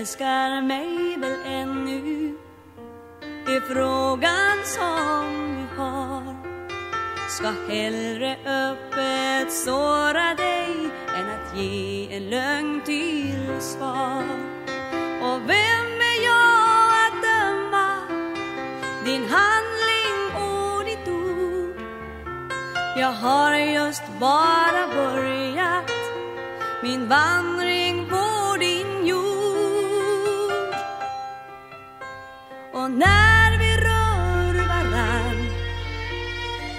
Älskar 0.00 0.62
mig 0.62 1.16
väl 1.18 1.36
ännu? 1.46 2.34
Är 3.46 3.60
frågan 3.60 4.58
som 4.64 5.56
du 5.56 5.80
har 5.80 6.36
Ska 7.28 7.72
hellre 7.72 8.36
öppet 8.46 9.52
såra 9.52 10.34
dig 10.34 10.90
än 11.16 11.26
att 11.30 11.56
ge 11.58 12.16
en 12.16 12.30
lögn 12.30 12.80
till 12.84 13.60
svar 13.60 14.24
Och 15.22 15.40
vem 15.46 15.90
är 16.12 16.24
jag 16.24 16.90
att 17.06 17.22
döma 17.22 17.88
din 19.04 19.24
handling 19.28 20.18
och 20.34 20.84
ditt 20.84 21.08
ord? 21.08 21.82
Jag 22.96 23.12
har 23.12 23.54
just 23.54 24.02
bara 24.20 24.88
börjat 24.94 25.90
min 26.82 27.08
vandring 27.08 27.79
Och 32.80 32.90
när 32.90 33.58
vi 33.58 33.76
rör 33.76 34.68
varann 34.68 35.40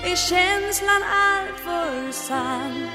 är 0.04 0.16
känslan 0.16 1.04
alltför 1.04 2.12
sann. 2.12 2.90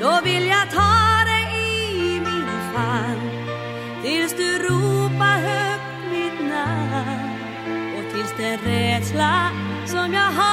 Då 0.01 0.21
vill 0.23 0.47
jag 0.47 0.71
ta 0.71 1.23
dig 1.25 1.45
i 1.55 2.19
min 2.19 2.73
famn 2.73 3.31
tills 4.03 4.33
du 4.37 4.57
ropar 4.57 5.37
högt 5.39 6.11
mitt 6.11 6.49
namn. 6.49 7.37
Och 7.97 8.13
tills 8.13 8.33
den 8.37 8.57
rädsla 8.57 9.49
som 9.85 10.13
jag 10.13 10.31
har 10.31 10.50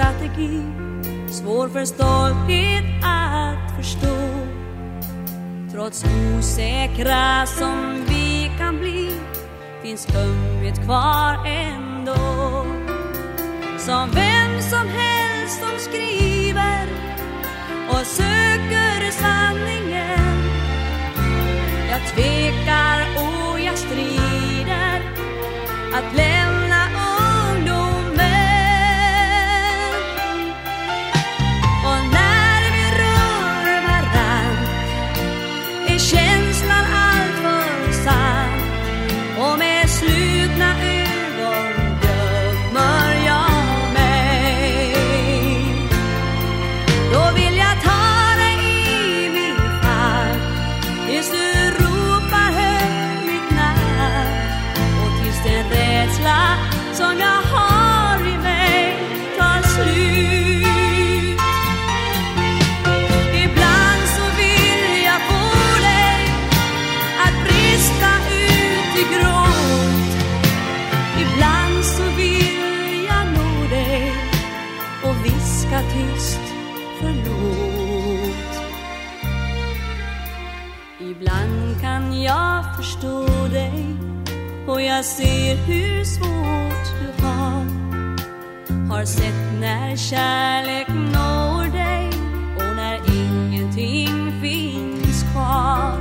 strategi 0.00 0.62
Svår 1.30 1.68
för 1.68 1.84
stolthet 1.84 2.84
att 3.04 3.76
förstå. 3.76 4.16
Trots 5.72 6.04
osäkra 6.04 7.46
som 7.46 8.04
vi 8.08 8.50
kan 8.58 8.78
bli 8.78 9.10
Finns 9.82 10.08
ömhet 10.16 10.84
kvar 10.84 11.46
ändå. 11.46 12.64
Som 13.78 14.10
vem 14.10 14.60
som 14.60 14.88
helst 14.88 15.60
som 15.60 15.78
skriver 15.78 16.86
och 17.88 18.06
söker 18.06 19.10
sanningen 19.10 20.38
Jag 21.90 22.00
tvekar 22.14 23.00
och 23.16 23.60
jag 23.60 23.78
strider 23.78 25.02
att 25.94 26.16
lämna 26.16 26.49
kan 82.00 82.22
jag 82.22 82.76
förstå 82.76 83.26
dig 83.52 83.96
och 84.66 84.82
jag 84.82 85.04
ser 85.04 85.56
hur 85.56 86.04
svårt 86.04 86.86
du 87.00 87.24
har. 87.24 87.64
Har 88.90 89.04
sett 89.04 89.60
när 89.60 89.96
kärlek 89.96 90.88
når 90.88 91.64
dig 91.72 92.08
och 92.56 92.76
när 92.76 92.96
ingenting 93.16 94.40
finns 94.42 95.22
kvar. 95.32 95.98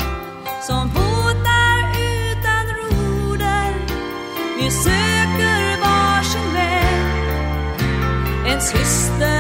Som 0.68 0.90
båtar 0.90 1.80
utan 1.98 2.66
roder 2.80 3.74
vi 4.58 4.72
söker 4.72 5.82
varsin 5.82 6.54
väg. 6.54 7.04
En 8.54 8.62
syster 8.62 9.39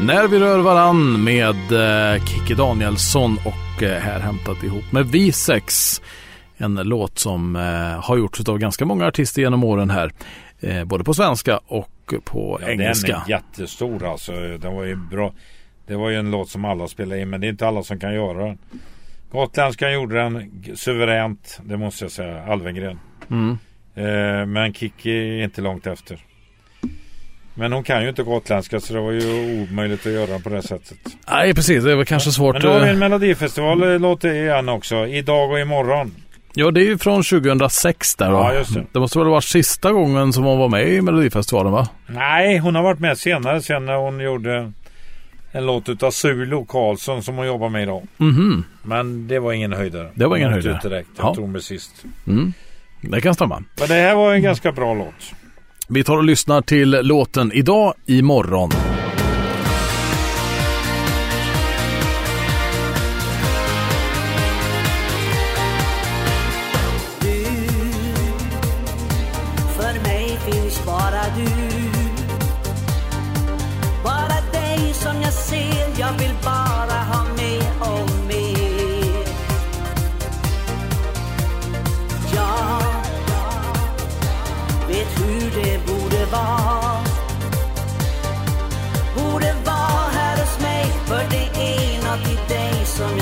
När 0.00 0.28
vi 0.28 0.38
rör 0.38 0.58
varann 0.58 1.24
med 1.24 1.72
eh, 1.72 2.24
Kikki 2.24 2.54
Danielsson 2.54 3.38
och 3.44 3.82
eh, 3.82 4.00
här 4.00 4.20
hämtat 4.20 4.62
ihop 4.62 4.92
med 4.92 5.04
V6. 5.04 6.02
En 6.56 6.74
låt 6.74 7.18
som 7.18 7.56
eh, 7.56 8.04
har 8.04 8.16
gjorts 8.16 8.48
av 8.48 8.58
ganska 8.58 8.84
många 8.84 9.06
artister 9.06 9.42
genom 9.42 9.64
åren 9.64 9.90
här. 9.90 10.12
Både 10.84 11.04
på 11.04 11.14
svenska 11.14 11.60
och 11.66 12.14
på 12.24 12.58
Ja, 12.62 12.68
engelska. 12.68 13.12
Den 13.12 13.20
är 13.22 13.28
jättestor 13.28 14.06
alltså. 14.06 14.32
Den 14.32 14.74
var 14.74 14.84
ju 14.84 14.96
bra. 14.96 15.32
Det 15.86 15.96
var 15.96 16.10
ju 16.10 16.16
en 16.16 16.30
låt 16.30 16.48
som 16.48 16.64
alla 16.64 16.88
spelade 16.88 17.20
in 17.20 17.30
men 17.30 17.40
det 17.40 17.46
är 17.46 17.48
inte 17.48 17.66
alla 17.66 17.82
som 17.82 17.98
kan 18.00 18.14
göra 18.14 18.46
den. 18.46 18.58
Gotländskan 19.30 19.92
gjorde 19.92 20.14
den 20.14 20.50
suveränt. 20.74 21.60
Det 21.64 21.76
måste 21.76 22.04
jag 22.04 22.12
säga. 22.12 22.44
Alvengren. 22.44 22.98
Mm. 23.30 23.58
Men 24.52 24.74
Kikki 24.74 25.10
är 25.10 25.44
inte 25.44 25.60
långt 25.60 25.86
efter. 25.86 26.18
Men 27.58 27.72
hon 27.72 27.82
kan 27.82 28.02
ju 28.02 28.08
inte 28.08 28.22
gotländska 28.22 28.80
så 28.80 28.92
det 28.94 29.00
var 29.00 29.12
ju 29.12 29.62
omöjligt 29.62 30.06
att 30.06 30.12
göra 30.12 30.38
på 30.38 30.48
det 30.48 30.62
sättet. 30.62 30.98
Nej, 31.30 31.54
precis. 31.54 31.84
Det 31.84 31.94
var 31.96 32.04
kanske 32.04 32.30
svårt. 32.30 32.52
Men 32.54 32.62
då 32.62 32.68
har 32.68 32.78
vi 32.80 32.84
eh, 32.86 32.90
en 32.92 32.98
melodifestival-låt 32.98 34.24
igen 34.24 34.68
också. 34.68 35.06
Idag 35.06 35.50
och 35.50 35.60
imorgon. 35.60 36.14
Ja, 36.54 36.70
det 36.70 36.80
är 36.80 36.84
ju 36.84 36.98
från 36.98 37.22
2006 37.22 38.14
där 38.16 38.30
då. 38.30 38.36
Ja, 38.36 38.54
just 38.54 38.74
det. 38.74 38.84
det 38.92 38.98
måste 39.00 39.18
väl 39.18 39.28
varit 39.28 39.44
sista 39.44 39.92
gången 39.92 40.32
som 40.32 40.44
hon 40.44 40.58
var 40.58 40.68
med 40.68 40.88
i 40.88 41.00
Melodifestivalen 41.00 41.72
va? 41.72 41.88
Nej, 42.06 42.58
hon 42.58 42.74
har 42.74 42.82
varit 42.82 43.00
med 43.00 43.18
senare 43.18 43.62
sen 43.62 43.86
när 43.86 43.94
hon 43.96 44.20
gjorde 44.20 44.72
en 45.52 45.66
låt 45.66 45.88
utav 45.88 46.10
Sulo 46.10 46.64
Karlsson 46.64 47.22
som 47.22 47.36
hon 47.36 47.46
jobbar 47.46 47.68
med 47.68 47.82
idag. 47.82 48.02
Mhm. 48.16 48.64
Men 48.82 49.28
det 49.28 49.38
var 49.38 49.52
ingen 49.52 49.72
höjdare. 49.72 50.10
Det 50.14 50.26
var 50.26 50.36
ingen 50.36 50.52
höjdare. 50.52 50.80
direkt. 50.82 51.08
Jag 51.16 51.26
Ja. 51.26 51.34
tror 51.34 51.46
med 51.46 51.62
sist. 51.62 52.04
Mm. 52.26 52.52
Det 53.00 53.20
kan 53.20 53.34
stämma. 53.34 53.62
Men 53.78 53.88
det 53.88 53.94
här 53.94 54.14
var 54.14 54.34
en 54.34 54.42
ganska 54.42 54.72
bra 54.72 54.94
låt. 54.94 55.14
Vi 55.88 56.04
tar 56.04 56.16
och 56.16 56.24
lyssnar 56.24 56.62
till 56.62 56.90
låten 56.90 57.52
Idag, 57.52 57.94
Imorgon. 58.06 58.95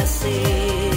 see. 0.07 0.94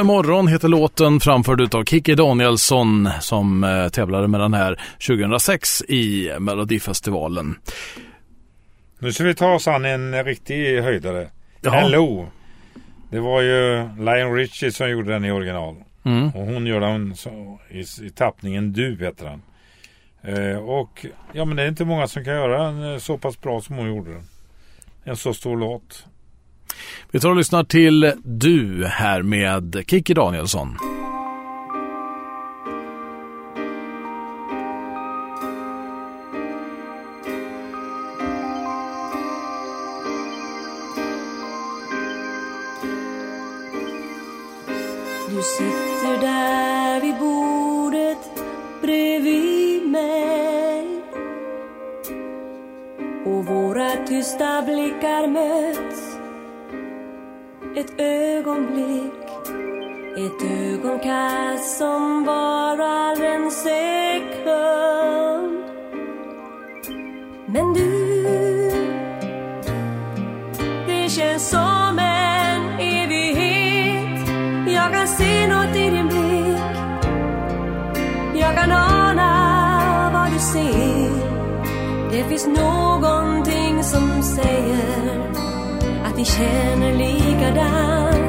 imorgon 0.00 0.48
heter 0.48 0.68
låten 0.68 1.20
framförd 1.20 1.74
av 1.74 1.84
Kikki 1.84 2.14
Danielsson 2.14 3.08
som 3.20 3.64
eh, 3.64 3.88
tävlade 3.88 4.28
med 4.28 4.40
den 4.40 4.54
här 4.54 4.80
2006 5.06 5.82
i 5.82 6.32
Melodifestivalen. 6.38 7.56
Nu 8.98 9.12
ska 9.12 9.24
vi 9.24 9.34
ta 9.34 9.54
oss 9.54 9.68
an 9.68 9.84
en 9.84 10.24
riktig 10.24 10.80
höjdare. 10.80 11.28
Jaha. 11.60 11.88
LO. 11.88 12.28
Det 13.10 13.20
var 13.20 13.40
ju 13.40 13.88
Lion 13.98 14.34
Richie 14.34 14.72
som 14.72 14.90
gjorde 14.90 15.12
den 15.12 15.24
i 15.24 15.30
original. 15.30 15.76
Mm. 16.04 16.28
Och 16.28 16.46
hon 16.46 16.66
gör 16.66 16.80
den 16.80 17.14
i, 17.70 18.06
i 18.06 18.10
tappningen 18.10 18.72
Du 18.72 18.96
heter 19.00 19.24
den. 19.24 19.42
Eh, 20.22 20.58
och 20.58 21.06
ja 21.32 21.44
men 21.44 21.56
det 21.56 21.62
är 21.62 21.68
inte 21.68 21.84
många 21.84 22.08
som 22.08 22.24
kan 22.24 22.34
göra 22.34 22.64
den 22.64 22.92
eh, 22.92 22.98
så 22.98 23.18
pass 23.18 23.40
bra 23.40 23.60
som 23.60 23.76
hon 23.76 23.88
gjorde 23.88 24.10
den. 24.10 24.24
En 25.04 25.16
så 25.16 25.34
stor 25.34 25.56
låt. 25.56 26.06
Vi 27.10 27.20
tar 27.20 27.30
och 27.30 27.36
lyssnar 27.36 27.64
till 27.64 28.12
Du 28.24 28.86
här 28.86 29.22
med 29.22 29.84
Kiki 29.86 30.14
Danielsson. 30.14 30.76
blick 58.72 59.20
ett 60.16 60.42
ögonkast 60.42 61.78
som 61.78 62.24
varar 62.24 63.24
en 63.24 63.50
sekund. 63.50 64.90
Men 67.46 67.74
du, 67.74 68.70
det 70.86 71.08
känns 71.08 71.50
som 71.50 71.98
en 71.98 72.80
evighet. 72.80 74.28
Jag 74.66 74.92
kan 74.92 75.08
se 75.08 75.46
nåt 75.48 75.76
i 75.76 75.90
din 75.90 76.08
blick. 76.08 76.60
Jag 78.34 78.54
kan 78.56 78.72
ana 78.72 80.10
vad 80.12 80.32
du 80.32 80.38
ser. 80.38 81.10
Det 82.10 82.24
finns 82.24 82.46
någonting 82.46 83.82
som 83.82 84.22
säger 84.22 85.30
att 86.04 86.18
vi 86.18 86.24
känner 86.24 86.92
likadant. 86.92 88.19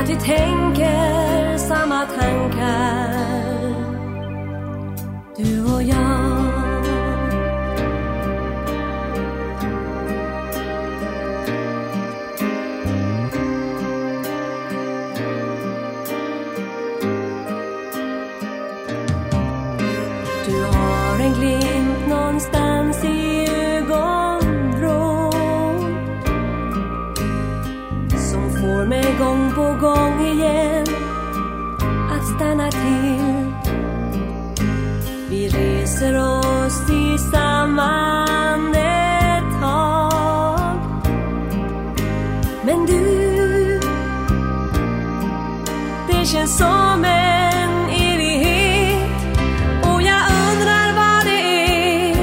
att 0.00 0.08
vi 0.08 0.16
tänker 0.16 1.58
samma 1.58 2.06
tankar. 2.06 3.30
Du 5.36 5.74
och 5.74 5.82
jag. 5.82 6.40
Du 20.46 20.64
har 20.64 21.20
en 21.20 21.32
glimt 21.32 22.08
någonstans 22.08 23.04
i 23.04 23.19
stanna 32.40 32.70
till. 32.70 33.52
Vi 35.30 35.48
reser 35.48 36.18
oss 36.18 36.86
tillsammans 36.86 37.30
samma 37.32 37.82
andetag. 38.54 39.60
Men 42.64 42.86
du, 42.86 43.80
det 46.08 46.26
känns 46.26 46.58
som 46.58 47.04
en 47.04 47.88
evighet 47.88 49.10
och 49.82 50.02
jag 50.02 50.22
undrar 50.48 50.92
vad 50.96 51.24
det 51.24 51.42
är, 52.10 52.16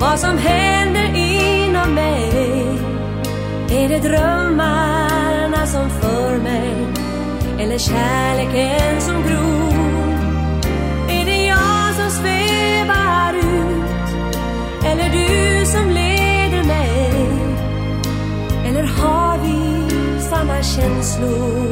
vad 0.00 0.18
som 0.18 0.38
händer 0.38 1.14
inom 1.14 1.94
mig. 1.94 2.78
Är 3.70 3.88
det 3.88 3.98
drömmarna 3.98 5.66
som 5.66 5.90
för 5.90 6.38
mig 6.38 6.88
eller 7.58 7.78
kärleken 7.78 8.37
samma 20.78 20.94
känslor 20.94 21.67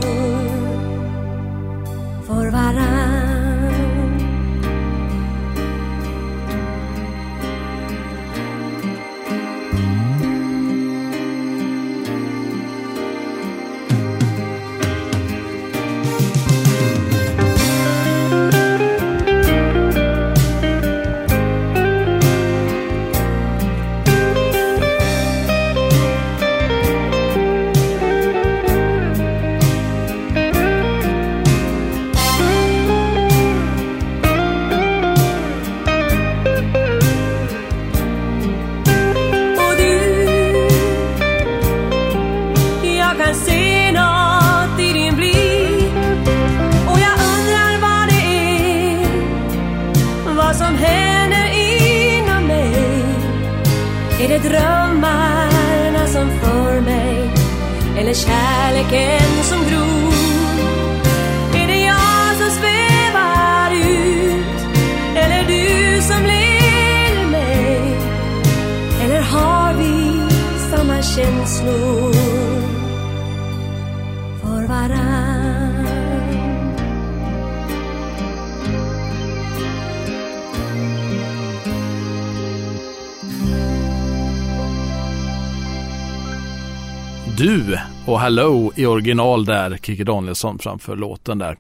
Och 88.06 88.20
Hello 88.20 88.72
i 88.76 88.86
original 88.86 89.44
där, 89.44 89.76
Kikki 89.82 90.04
Danielsson 90.04 90.58
framför 90.58 90.96
låten 90.96 91.38
där. 91.38 91.56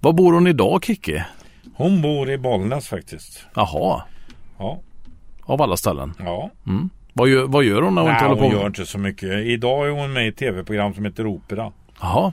Var 0.00 0.12
bor 0.12 0.32
hon 0.32 0.46
idag 0.46 0.84
Kikki? 0.84 1.22
Hon 1.74 2.02
bor 2.02 2.30
i 2.30 2.38
Bollnäs 2.38 2.88
faktiskt. 2.88 3.46
Jaha, 3.54 4.02
Ja. 4.58 4.80
av 5.44 5.62
alla 5.62 5.76
ställen. 5.76 6.12
ja. 6.18 6.50
Vad 7.12 7.28
gör, 7.28 7.46
vad 7.46 7.64
gör 7.64 7.82
hon 7.82 7.94
när 7.94 8.02
hon 8.02 8.10
inte 8.10 8.20
Nej, 8.22 8.28
håller 8.30 8.42
hon 8.42 8.50
på? 8.52 8.56
gör 8.58 8.66
inte 8.66 8.86
så 8.86 8.98
mycket. 8.98 9.32
Idag 9.32 9.86
är 9.86 9.90
hon 9.90 10.12
med 10.12 10.24
i 10.24 10.28
ett 10.28 10.36
tv-program 10.36 10.94
som 10.94 11.04
heter 11.04 11.26
Opera. 11.26 11.72
Jaha, 12.00 12.32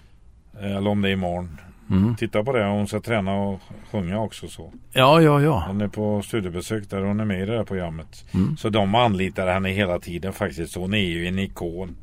Eller 0.62 0.88
om 0.88 1.01
det 1.01 1.09
är 1.09 1.13
imorgon. 1.13 1.57
Mm. 1.89 2.15
Titta 2.15 2.43
på 2.43 2.51
det. 2.53 2.65
Hon 2.65 2.88
ska 2.88 2.99
träna 3.01 3.33
och 3.36 3.59
sjunga 3.91 4.19
också 4.21 4.47
så. 4.47 4.71
ja, 4.93 5.21
ja, 5.21 5.41
ja. 5.41 5.63
Hon 5.67 5.81
är 5.81 5.88
på 5.88 6.21
studiebesök 6.21 6.89
där. 6.89 7.01
Hon 7.01 7.19
är 7.19 7.25
med 7.25 7.41
i 7.41 7.45
det 7.45 7.57
här 7.57 7.63
programmet. 7.63 8.25
Mm. 8.33 8.57
Så 8.57 8.69
de 8.69 8.95
anlitar 8.95 9.47
henne 9.47 9.69
hela 9.69 9.99
tiden 9.99 10.33
faktiskt. 10.33 10.75
Hon 10.75 10.93
är 10.93 10.97
ju 10.97 11.27
en 11.27 11.39
ikon. 11.39 11.95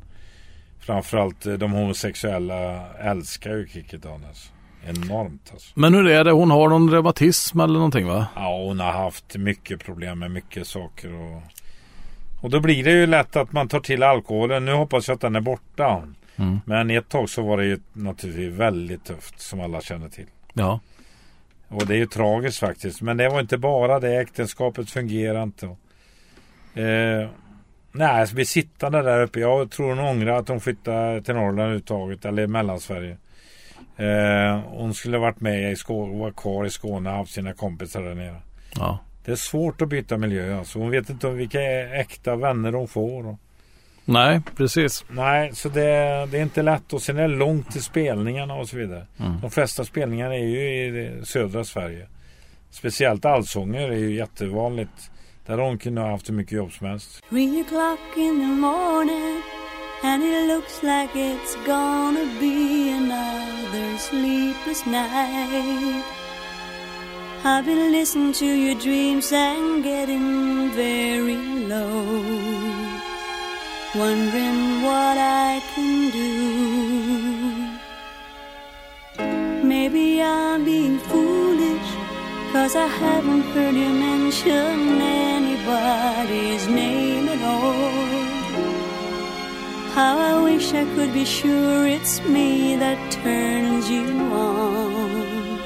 Framförallt 0.81 1.45
eh, 1.45 1.53
de 1.53 1.71
homosexuella 1.71 2.89
älskar 2.97 3.55
ju 3.55 3.67
Kikki 3.67 3.97
Daniels. 3.97 4.51
Enormt 4.85 5.49
alltså. 5.53 5.79
Men 5.79 5.93
hur 5.93 6.07
är 6.07 6.23
det? 6.23 6.31
Hon 6.31 6.51
har 6.51 6.69
någon 6.69 6.91
reumatism 6.91 7.59
eller 7.59 7.73
någonting 7.73 8.07
va? 8.07 8.25
Ja, 8.35 8.57
hon 8.57 8.79
har 8.79 8.91
haft 8.91 9.35
mycket 9.35 9.83
problem 9.83 10.19
med 10.19 10.31
mycket 10.31 10.67
saker. 10.67 11.13
Och, 11.13 11.41
och 12.41 12.49
då 12.49 12.59
blir 12.59 12.83
det 12.83 12.91
ju 12.91 13.07
lätt 13.07 13.35
att 13.35 13.51
man 13.51 13.67
tar 13.67 13.79
till 13.79 14.03
alkoholen. 14.03 14.65
Nu 14.65 14.73
hoppas 14.73 15.07
jag 15.07 15.15
att 15.15 15.21
den 15.21 15.35
är 15.35 15.41
borta. 15.41 16.03
Mm. 16.35 16.59
Men 16.65 16.89
ett 16.89 17.09
tag 17.09 17.29
så 17.29 17.41
var 17.41 17.57
det 17.57 17.65
ju 17.65 17.79
naturligtvis 17.93 18.59
väldigt 18.59 19.05
tufft 19.05 19.39
som 19.39 19.59
alla 19.59 19.81
känner 19.81 20.09
till. 20.09 20.27
Ja. 20.53 20.79
Och 21.67 21.87
det 21.87 21.93
är 21.93 21.97
ju 21.97 22.07
tragiskt 22.07 22.59
faktiskt. 22.59 23.01
Men 23.01 23.17
det 23.17 23.29
var 23.29 23.39
inte 23.39 23.57
bara 23.57 23.99
det. 23.99 24.21
Äktenskapet 24.21 24.89
fungerar 24.89 25.43
inte. 25.43 25.65
Eh, 26.73 27.29
nej, 27.91 28.27
så 28.27 28.35
bli 28.35 28.45
sittande 28.45 29.01
där 29.01 29.23
uppe. 29.23 29.39
Jag 29.39 29.71
tror 29.71 29.89
hon 29.89 29.99
ångrar 29.99 30.39
att 30.39 30.47
hon 30.47 30.61
flyttade 30.61 31.21
till 31.21 31.33
Norrland 31.35 31.59
överhuvudtaget. 31.59 32.25
Eller 32.25 32.47
Mellansverige. 32.47 33.17
Eh, 33.97 34.59
hon 34.59 34.93
skulle 34.93 35.17
varit 35.17 35.41
med 35.41 35.71
i 35.71 35.75
Skåne, 35.75 36.19
vara 36.19 36.31
kvar 36.31 36.65
i 36.65 36.69
Skåne 36.69 37.09
och 37.09 37.15
haft 37.15 37.31
sina 37.33 37.53
kompisar 37.53 38.01
där 38.01 38.15
nere. 38.15 38.41
ja. 38.75 38.99
Det 39.25 39.31
är 39.31 39.35
svårt 39.35 39.81
att 39.81 39.89
byta 39.89 40.17
miljö. 40.17 40.57
Alltså. 40.59 40.79
Hon 40.79 40.89
vet 40.89 41.09
inte 41.09 41.27
om 41.27 41.37
vilka 41.37 41.61
äkta 41.99 42.35
vänner 42.35 42.71
hon 42.73 42.87
får. 42.87 43.37
Nej, 44.05 44.41
precis. 44.57 45.05
Nej, 45.09 45.55
så 45.55 45.69
det, 45.69 45.81
det 46.31 46.37
är 46.37 46.41
inte 46.41 46.61
lätt. 46.61 46.93
Och 46.93 47.01
sen 47.01 47.17
är 47.17 47.21
det 47.21 47.35
långt 47.35 47.71
till 47.71 47.83
spelningarna 47.83 48.53
och 48.53 48.69
så 48.69 48.77
vidare. 48.77 49.05
Mm. 49.19 49.41
De 49.41 49.51
flesta 49.51 49.85
spelningarna 49.85 50.35
är 50.35 50.45
ju 50.45 50.59
i 50.59 51.25
södra 51.25 51.63
Sverige. 51.63 52.07
Speciellt 52.71 53.25
allsånger 53.25 53.89
är 53.89 53.97
ju 53.97 54.15
jättevanligt. 54.15 55.11
Där 55.45 55.57
hon 55.57 55.77
kunnat 55.77 56.03
ha 56.03 56.11
haft 56.11 56.29
hur 56.29 56.33
mycket 56.33 56.51
jobb 56.51 56.71
som 56.71 56.87
helst. 56.87 57.21
Three 57.29 57.61
o'clock 57.61 57.99
in 58.17 58.39
the 58.39 58.47
morning, 58.47 59.41
and 60.03 60.23
it 60.23 60.47
looks 60.47 60.83
like 60.83 61.15
it's 61.15 61.55
gonna 61.65 62.25
be 62.39 62.91
another 62.91 63.97
sleepless 63.97 64.85
night. 64.85 66.03
I've 67.43 67.65
been 67.65 67.91
listening 67.91 68.33
to 68.33 68.45
your 68.45 68.75
dreams 68.79 69.33
and 69.33 69.83
getting 69.83 70.71
very 70.75 71.37
low, 71.67 72.23
wondering 73.95 74.83
what 74.83 75.17
I 75.17 75.61
can 75.75 76.11
do. 76.11 76.31
Maybe 79.63 80.21
I'm 80.21 80.63
being 80.65 80.99
foolish, 80.99 81.30
cause 82.51 82.75
I 82.75 82.87
haven't 82.87 83.43
heard 83.53 83.75
you 83.75 83.89
mention 83.89 85.01
anybody's 85.01 86.67
name 86.67 87.29
at 87.29 87.41
all. 87.41 87.91
How 89.95 90.17
I 90.17 90.43
wish 90.43 90.73
I 90.73 90.83
could 90.95 91.13
be 91.13 91.25
sure 91.25 91.87
it's 91.87 92.21
me 92.21 92.75
that 92.75 92.99
turns 93.11 93.89
you 93.89 94.05
on. 94.33 95.59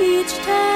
Each 0.00 0.34
time 0.46 0.73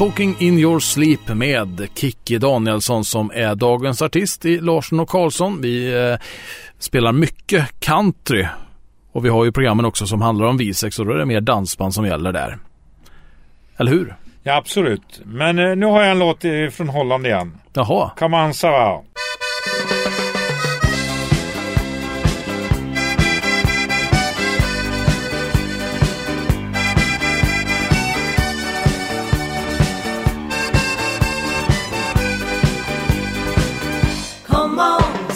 Talking 0.00 0.36
in 0.38 0.58
your 0.58 0.80
sleep 0.80 1.28
med 1.28 1.88
Kikki 1.94 2.38
Danielsson 2.38 3.04
som 3.04 3.30
är 3.34 3.54
dagens 3.54 4.02
artist 4.02 4.44
i 4.44 4.58
Larsson 4.58 5.00
och 5.00 5.08
Karlsson. 5.08 5.60
Vi 5.60 5.94
eh, 6.10 6.18
spelar 6.78 7.12
mycket 7.12 7.80
country 7.80 8.46
och 9.12 9.24
vi 9.24 9.28
har 9.28 9.44
ju 9.44 9.52
programmen 9.52 9.84
också 9.84 10.06
som 10.06 10.20
handlar 10.20 10.46
om 10.46 10.56
Wizex 10.56 10.98
och 10.98 11.06
då 11.06 11.12
är 11.12 11.16
det 11.18 11.26
mer 11.26 11.40
dansband 11.40 11.94
som 11.94 12.06
gäller 12.06 12.32
där. 12.32 12.58
Eller 13.76 13.90
hur? 13.90 14.16
Ja 14.42 14.56
absolut. 14.56 15.20
Men 15.24 15.58
eh, 15.58 15.76
nu 15.76 15.86
har 15.86 16.02
jag 16.02 16.10
en 16.10 16.18
låt 16.18 16.42
från 16.72 16.88
Holland 16.88 17.26
igen. 17.26 17.58
Jaha. 17.72 18.10
Come 18.18 18.44
on, 18.44 18.54
Sarah. 18.54 19.00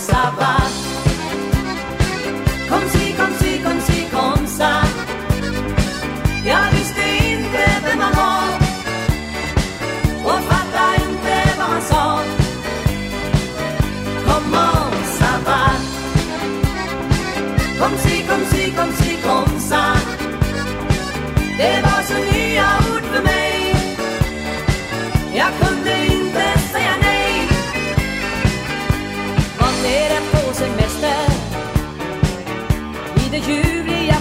Sabah. 0.05 0.54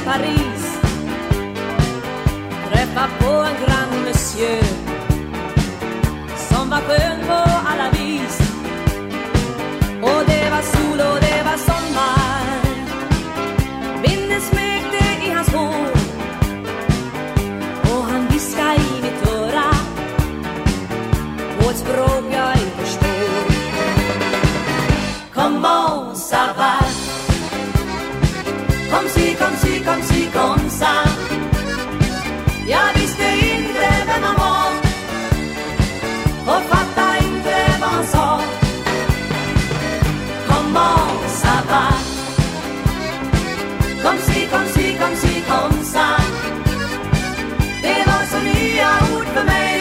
Paris. 0.05 0.79
Träffa 2.71 3.07
på 3.19 3.31
en 3.31 3.55
grand 3.65 4.05
monsieur 4.05 4.63
som 6.49 6.69
var 6.69 6.77
skön 6.77 7.19
på 7.27 7.43
alla 7.65 7.89
vis. 7.91 8.39
Och 10.01 10.23
det 10.27 10.49
var 10.49 10.61
sol 10.61 10.99
och 10.99 11.19
det 11.21 11.43
var 11.45 11.57
sommar. 11.57 12.61
Vinden 14.01 14.41
smekte 14.41 15.25
i 15.25 15.29
hans 15.29 15.53
hår. 15.53 15.91
Och 17.81 18.03
han 18.03 18.27
viskade 18.27 18.75
i 18.75 19.01
mitt 19.01 19.27
öra. 19.27 19.73
På 21.59 21.69
ett 21.69 21.77
språk 21.77 22.23
jag 22.31 22.51
inte 22.51 22.77
förstår. 22.77 23.53
Comment 25.33 26.17
ça 26.17 26.53
va. 26.57 26.82
com 44.53 44.65
si, 44.73 44.95
com 44.99 45.15
si, 45.15 45.33
com 45.49 45.83
ça. 45.83 46.07
Det 47.81 48.03
var 48.07 48.23
så 48.31 48.39
nya 48.39 48.91
ord 49.15 49.27
för 49.27 49.43
mig. 49.43 49.72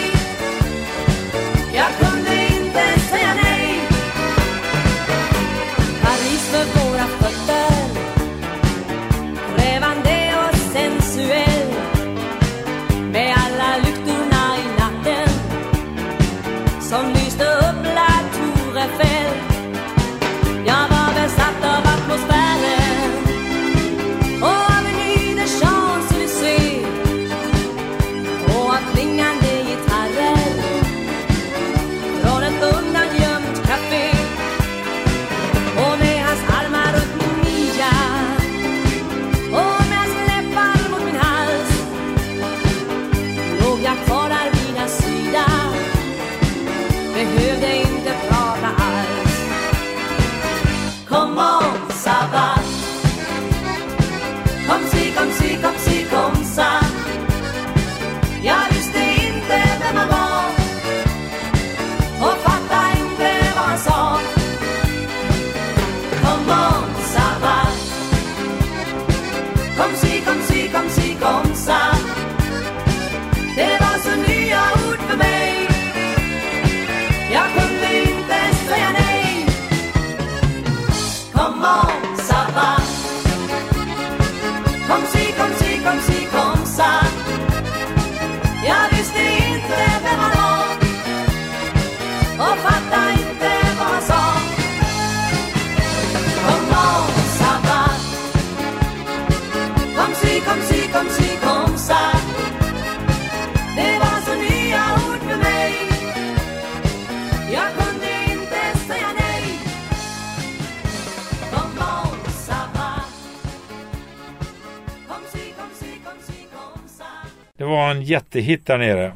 Var 117.72 117.90
en 117.90 118.02
jättehit 118.02 118.66
där 118.66 118.78
nere. 118.78 119.12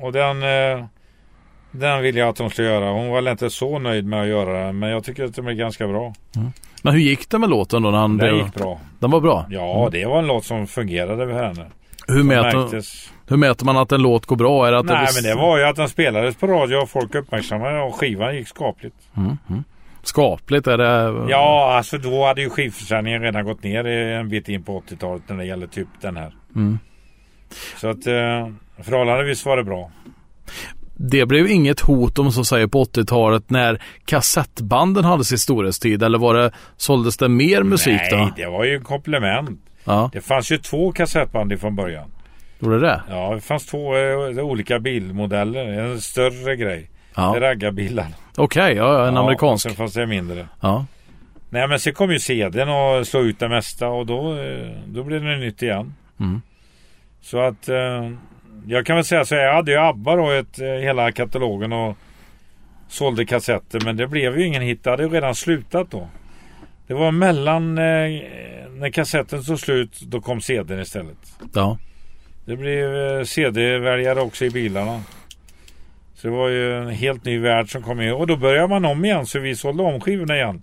Och 0.00 0.12
den, 0.12 0.42
eh, 0.42 0.84
den 1.70 2.02
vill 2.02 2.16
jag 2.16 2.28
att 2.28 2.36
de 2.36 2.50
ska 2.50 2.62
göra. 2.62 2.90
Hon 2.90 3.08
var 3.08 3.14
väl 3.14 3.28
inte 3.28 3.50
så 3.50 3.78
nöjd 3.78 4.06
med 4.06 4.22
att 4.22 4.28
göra 4.28 4.66
den. 4.66 4.78
Men 4.78 4.90
jag 4.90 5.04
tycker 5.04 5.24
att 5.24 5.34
de 5.34 5.46
är 5.46 5.52
ganska 5.52 5.88
bra. 5.88 6.14
Men 6.82 6.94
hur 6.94 7.00
gick 7.00 7.30
det 7.30 7.38
med 7.38 7.50
låten 7.50 7.82
då? 7.82 7.90
När 7.90 7.98
han 7.98 8.16
Den 8.16 8.34
blev... 8.34 8.44
gick 8.46 8.54
bra. 8.54 8.80
Den 8.98 9.10
var 9.10 9.20
bra? 9.20 9.46
Ja, 9.50 9.88
det 9.92 10.06
var 10.06 10.18
en 10.18 10.26
låt 10.26 10.44
som 10.44 10.66
fungerade 10.66 11.26
för 11.26 11.42
henne. 11.42 11.66
Hur 12.08 12.22
mäter, 12.22 12.82
hur 13.28 13.36
mäter 13.36 13.66
man 13.66 13.76
att 13.76 13.92
en 13.92 14.02
låt 14.02 14.26
går 14.26 14.36
bra? 14.36 14.66
Är 14.66 14.72
det 14.72 14.78
att 14.78 14.86
Nej, 14.86 15.06
det 15.06 15.22
men 15.22 15.30
det 15.30 15.42
var 15.42 15.58
ju 15.58 15.64
att 15.64 15.76
den 15.76 15.88
spelades 15.88 16.36
på 16.36 16.46
radio 16.46 16.76
och 16.76 16.90
folk 16.90 17.14
uppmärksammade 17.14 17.80
och 17.80 17.94
skivan 17.94 18.36
gick 18.36 18.48
skapligt. 18.48 18.96
skapligt? 20.02 20.66
Är 20.66 20.78
det... 20.78 21.30
Ja, 21.30 21.72
alltså 21.76 21.98
då 21.98 22.26
hade 22.26 22.40
ju 22.42 22.50
skivförsäljningen 22.50 23.22
redan 23.22 23.44
gått 23.44 23.62
ner 23.62 23.86
en 23.86 24.28
bit 24.28 24.48
in 24.48 24.62
på 24.62 24.80
80-talet 24.80 25.22
när 25.28 25.36
det 25.36 25.44
gäller 25.44 25.66
typ 25.66 25.88
den 26.00 26.16
här. 26.16 26.34
Mm. 26.56 26.78
Så 27.80 27.88
att 27.88 28.06
eh, 28.06 28.48
förhållandevis 28.82 29.44
var 29.46 29.56
det 29.56 29.64
bra. 29.64 29.90
Det 31.02 31.26
blev 31.26 31.50
inget 31.50 31.80
hot 31.80 32.18
om 32.18 32.32
så 32.32 32.44
säger 32.44 32.66
på 32.66 32.84
80-talet 32.84 33.50
när 33.50 33.82
kassettbanden 34.04 35.04
hade 35.04 35.24
sin 35.24 35.38
storhetstid 35.38 36.02
eller 36.02 36.18
var 36.18 36.34
det, 36.34 36.50
såldes 36.76 37.16
det 37.16 37.28
mer 37.28 37.62
musik 37.62 38.00
Nej, 38.00 38.08
då? 38.10 38.30
det 38.36 38.46
var 38.46 38.64
ju 38.64 38.74
en 38.74 38.84
komplement. 38.84 39.60
Ja, 39.84 40.10
Det 40.12 40.20
fanns 40.20 40.52
ju 40.52 40.58
två 40.58 40.92
kassettband 40.92 41.60
från 41.60 41.76
början. 41.76 42.10
gjorde 42.58 42.80
det 42.80 43.02
Ja, 43.08 43.34
det 43.34 43.40
fanns 43.40 43.66
två 43.66 43.96
eh, 43.96 44.38
olika 44.44 44.78
bilmodeller. 44.78 45.66
En 45.66 46.00
större 46.00 46.56
grej. 46.56 46.90
Ja. 47.16 47.36
Raggarbilar. 47.40 48.06
Okej, 48.36 48.74
ja, 48.76 48.98
ja, 48.98 49.08
en 49.08 49.14
Ja, 49.14 49.20
amerikansk. 49.20 49.62
Sen 49.62 49.76
fanns 49.76 49.92
det 49.92 50.06
mindre. 50.06 50.46
Ja. 50.60 50.86
Nej 51.50 51.68
men 51.68 51.80
sen 51.80 51.94
kom 51.94 52.10
ju 52.12 52.18
CDn 52.18 52.68
och 52.68 53.06
slog 53.06 53.24
ut 53.24 53.38
det 53.38 53.48
mesta 53.48 53.88
och 53.88 54.06
då, 54.06 54.38
eh, 54.38 54.70
då 54.86 55.04
blev 55.04 55.22
det 55.24 55.36
nytt 55.36 55.62
igen. 55.62 55.94
Mm. 56.20 56.42
Så 57.20 57.38
att 57.38 57.68
eh, 57.68 58.10
jag 58.66 58.86
kan 58.86 58.96
väl 58.96 59.04
säga 59.04 59.24
så 59.24 59.34
här, 59.34 59.42
jag 59.42 59.54
hade 59.54 59.72
ju 59.72 59.78
ABBA 59.78 60.16
då 60.16 60.30
ett, 60.30 60.58
eh, 60.58 60.66
hela 60.66 61.12
katalogen 61.12 61.72
och 61.72 61.96
sålde 62.88 63.24
kassetter 63.24 63.80
men 63.84 63.96
det 63.96 64.06
blev 64.06 64.38
ju 64.38 64.46
ingen 64.46 64.62
hit. 64.62 64.84
Det 64.84 64.90
hade 64.90 65.02
ju 65.02 65.08
redan 65.08 65.34
slutat 65.34 65.90
då. 65.90 66.08
Det 66.86 66.94
var 66.94 67.12
mellan 67.12 67.78
eh, 67.78 67.84
när 68.70 68.90
kassetten 68.90 69.44
tog 69.44 69.60
slut 69.60 70.00
då 70.00 70.20
kom 70.20 70.40
CDn 70.40 70.80
istället. 70.80 71.18
ja. 71.54 71.78
Det 72.44 72.56
blev 72.56 72.96
eh, 72.96 73.24
CD-väljare 73.24 74.20
också 74.20 74.44
i 74.44 74.50
bilarna. 74.50 75.02
Så 76.14 76.28
det 76.28 76.34
var 76.34 76.48
ju 76.48 76.76
en 76.76 76.88
helt 76.88 77.24
ny 77.24 77.38
värld 77.38 77.72
som 77.72 77.82
kom 77.82 78.00
in. 78.00 78.12
Och 78.12 78.26
då 78.26 78.36
började 78.36 78.68
man 78.68 78.84
om 78.84 79.04
igen 79.04 79.26
så 79.26 79.38
vi 79.38 79.56
sålde 79.56 79.82
om 79.82 80.00
skivorna 80.00 80.36
igen. 80.36 80.62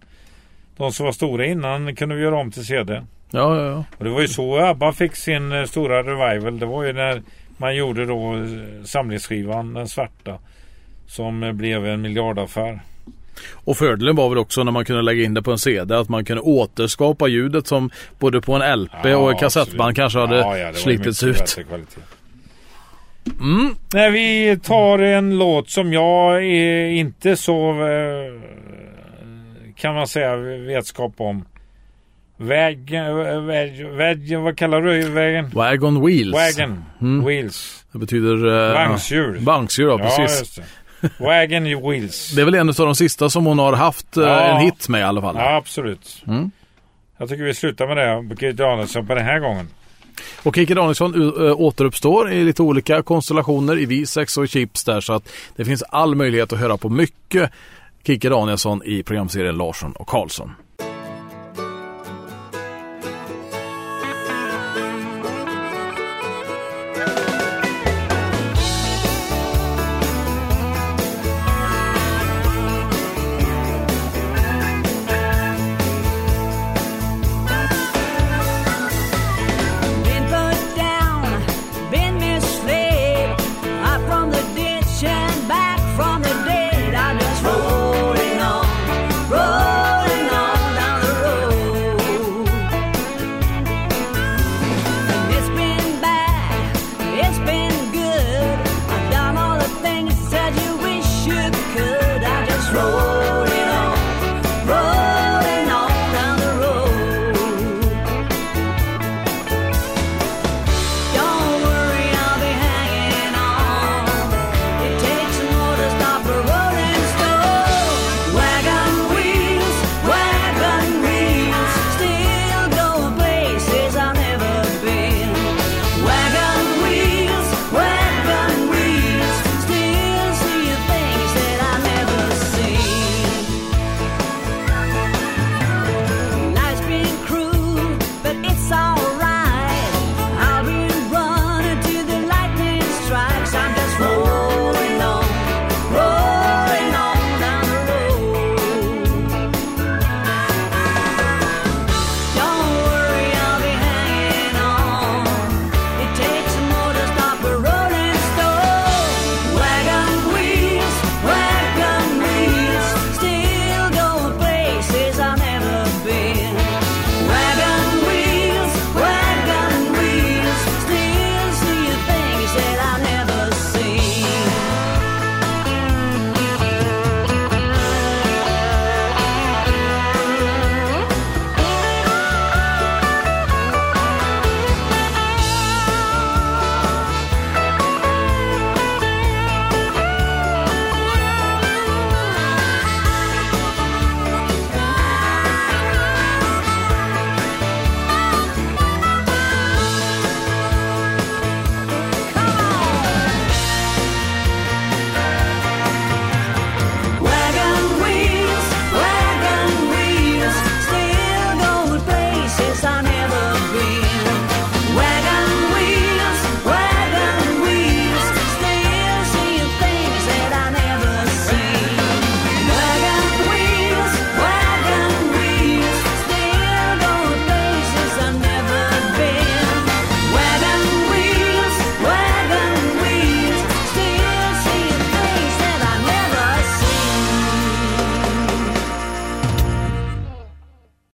De 0.78 0.91
som 0.91 1.05
var 1.05 1.14
stora 1.14 1.45
innan 1.45 1.95
kunde 1.95 2.16
vi 2.16 2.22
göra 2.22 2.38
om 2.38 2.51
till 2.51 2.66
CD. 2.66 3.03
Ja, 3.32 3.57
ja, 3.57 3.65
ja. 3.65 3.84
Och 3.97 4.03
det 4.03 4.09
var 4.09 4.21
ju 4.21 4.28
så 4.28 4.57
ABBA 4.57 4.93
fick 4.93 5.15
sin 5.15 5.51
eh, 5.51 5.65
stora 5.65 6.03
revival. 6.03 6.59
Det 6.59 6.65
var 6.65 6.84
ju 6.84 6.93
när 6.93 7.21
man 7.57 7.75
gjorde 7.75 8.05
då 8.05 8.36
eh, 8.36 8.84
samlingsskivan, 8.86 9.73
den 9.73 9.88
svarta. 9.88 10.38
Som 11.07 11.43
eh, 11.43 11.51
blev 11.51 11.86
en 11.86 12.01
miljardaffär. 12.01 12.80
Och 13.53 13.78
fördelen 13.78 14.15
var 14.15 14.30
väl 14.30 14.38
också 14.38 14.63
när 14.63 14.71
man 14.71 14.86
kunde 14.86 15.01
lägga 15.01 15.23
in 15.23 15.34
det 15.34 15.41
på 15.41 15.51
en 15.51 15.57
CD 15.57 15.95
att 15.95 16.09
man 16.09 16.25
kunde 16.25 16.41
återskapa 16.41 17.28
ljudet 17.28 17.67
som 17.67 17.89
både 18.19 18.41
på 18.41 18.53
en 18.53 18.82
LP 18.82 19.05
och 19.05 19.32
en 19.32 19.38
kassettband 19.38 19.80
absolut. 19.80 19.95
kanske 19.95 20.19
hade 20.19 20.38
Ja, 20.38 20.57
ja, 20.57 20.73
slitits 20.73 21.23
ut. 21.23 21.57
Mm. 23.39 23.75
Nej, 23.93 24.11
vi 24.11 24.59
tar 24.59 24.99
en 24.99 25.38
låt 25.38 25.69
som 25.69 25.93
jag 25.93 26.43
inte 26.93 27.38
så 27.38 27.75
kan 29.75 29.95
man 29.95 30.07
säga 30.07 30.36
vetskap 30.36 31.13
om. 31.17 31.45
Väg, 32.38 32.91
väg, 33.47 33.85
väg 33.88 34.38
vad 34.39 34.57
kallar 34.57 34.81
du 34.81 35.09
vägen? 35.09 35.49
Wagon 35.53 36.05
Wheels. 36.05 36.33
Wagon 36.57 36.83
Mm. 37.01 37.25
Wheels. 37.25 37.85
Det 37.91 37.97
betyder... 37.99 38.67
eh, 38.67 38.73
Vagnshjul. 38.73 39.38
Vagnshjul, 39.39 39.88
ja, 39.88 39.99
Ja, 39.99 40.15
precis. 40.17 40.59
Wagon 41.19 41.63
Wheels. 41.63 42.31
Det 42.35 42.41
är 42.41 42.45
väl 42.45 42.55
en 42.55 42.69
av 42.69 42.75
de 42.75 42.95
sista 42.95 43.29
som 43.29 43.45
hon 43.45 43.59
har 43.59 43.73
haft 43.73 44.17
eh, 44.17 44.23
Ja. 44.23 44.39
en 44.39 44.61
hit 44.61 44.89
med 44.89 44.99
i 44.99 45.03
alla 45.03 45.21
fall. 45.21 45.35
Ja, 45.38 45.55
absolut. 45.55 46.23
Mm. 46.27 46.51
Jag 47.17 47.29
tycker 47.29 47.43
vi 47.43 47.53
slutar 47.53 47.88
med 47.88 47.97
det. 47.97 48.23
Birgitta 48.23 48.63
Danielsson 48.63 49.07
på 49.07 49.15
den 49.15 49.25
här 49.25 49.39
gången. 49.39 49.67
Och 50.43 50.55
Kikki 50.55 50.73
Danielsson 50.73 51.15
uh, 51.15 51.61
återuppstår 51.61 52.31
i 52.31 52.43
lite 52.43 52.61
olika 52.61 53.01
konstellationer 53.01 53.79
i 53.79 53.85
Visex 53.85 54.38
och 54.38 54.43
i 54.43 54.47
Chips 54.47 54.83
där 54.83 55.01
så 55.01 55.13
att 55.13 55.29
det 55.55 55.65
finns 55.65 55.83
all 55.83 56.15
möjlighet 56.15 56.53
att 56.53 56.59
höra 56.59 56.77
på 56.77 56.89
mycket 56.89 57.51
Kikki 58.03 58.29
Danielsson 58.29 58.81
i 58.85 59.03
programserien 59.03 59.57
Larsson 59.57 59.91
och 59.91 60.07
Karlsson. 60.07 60.51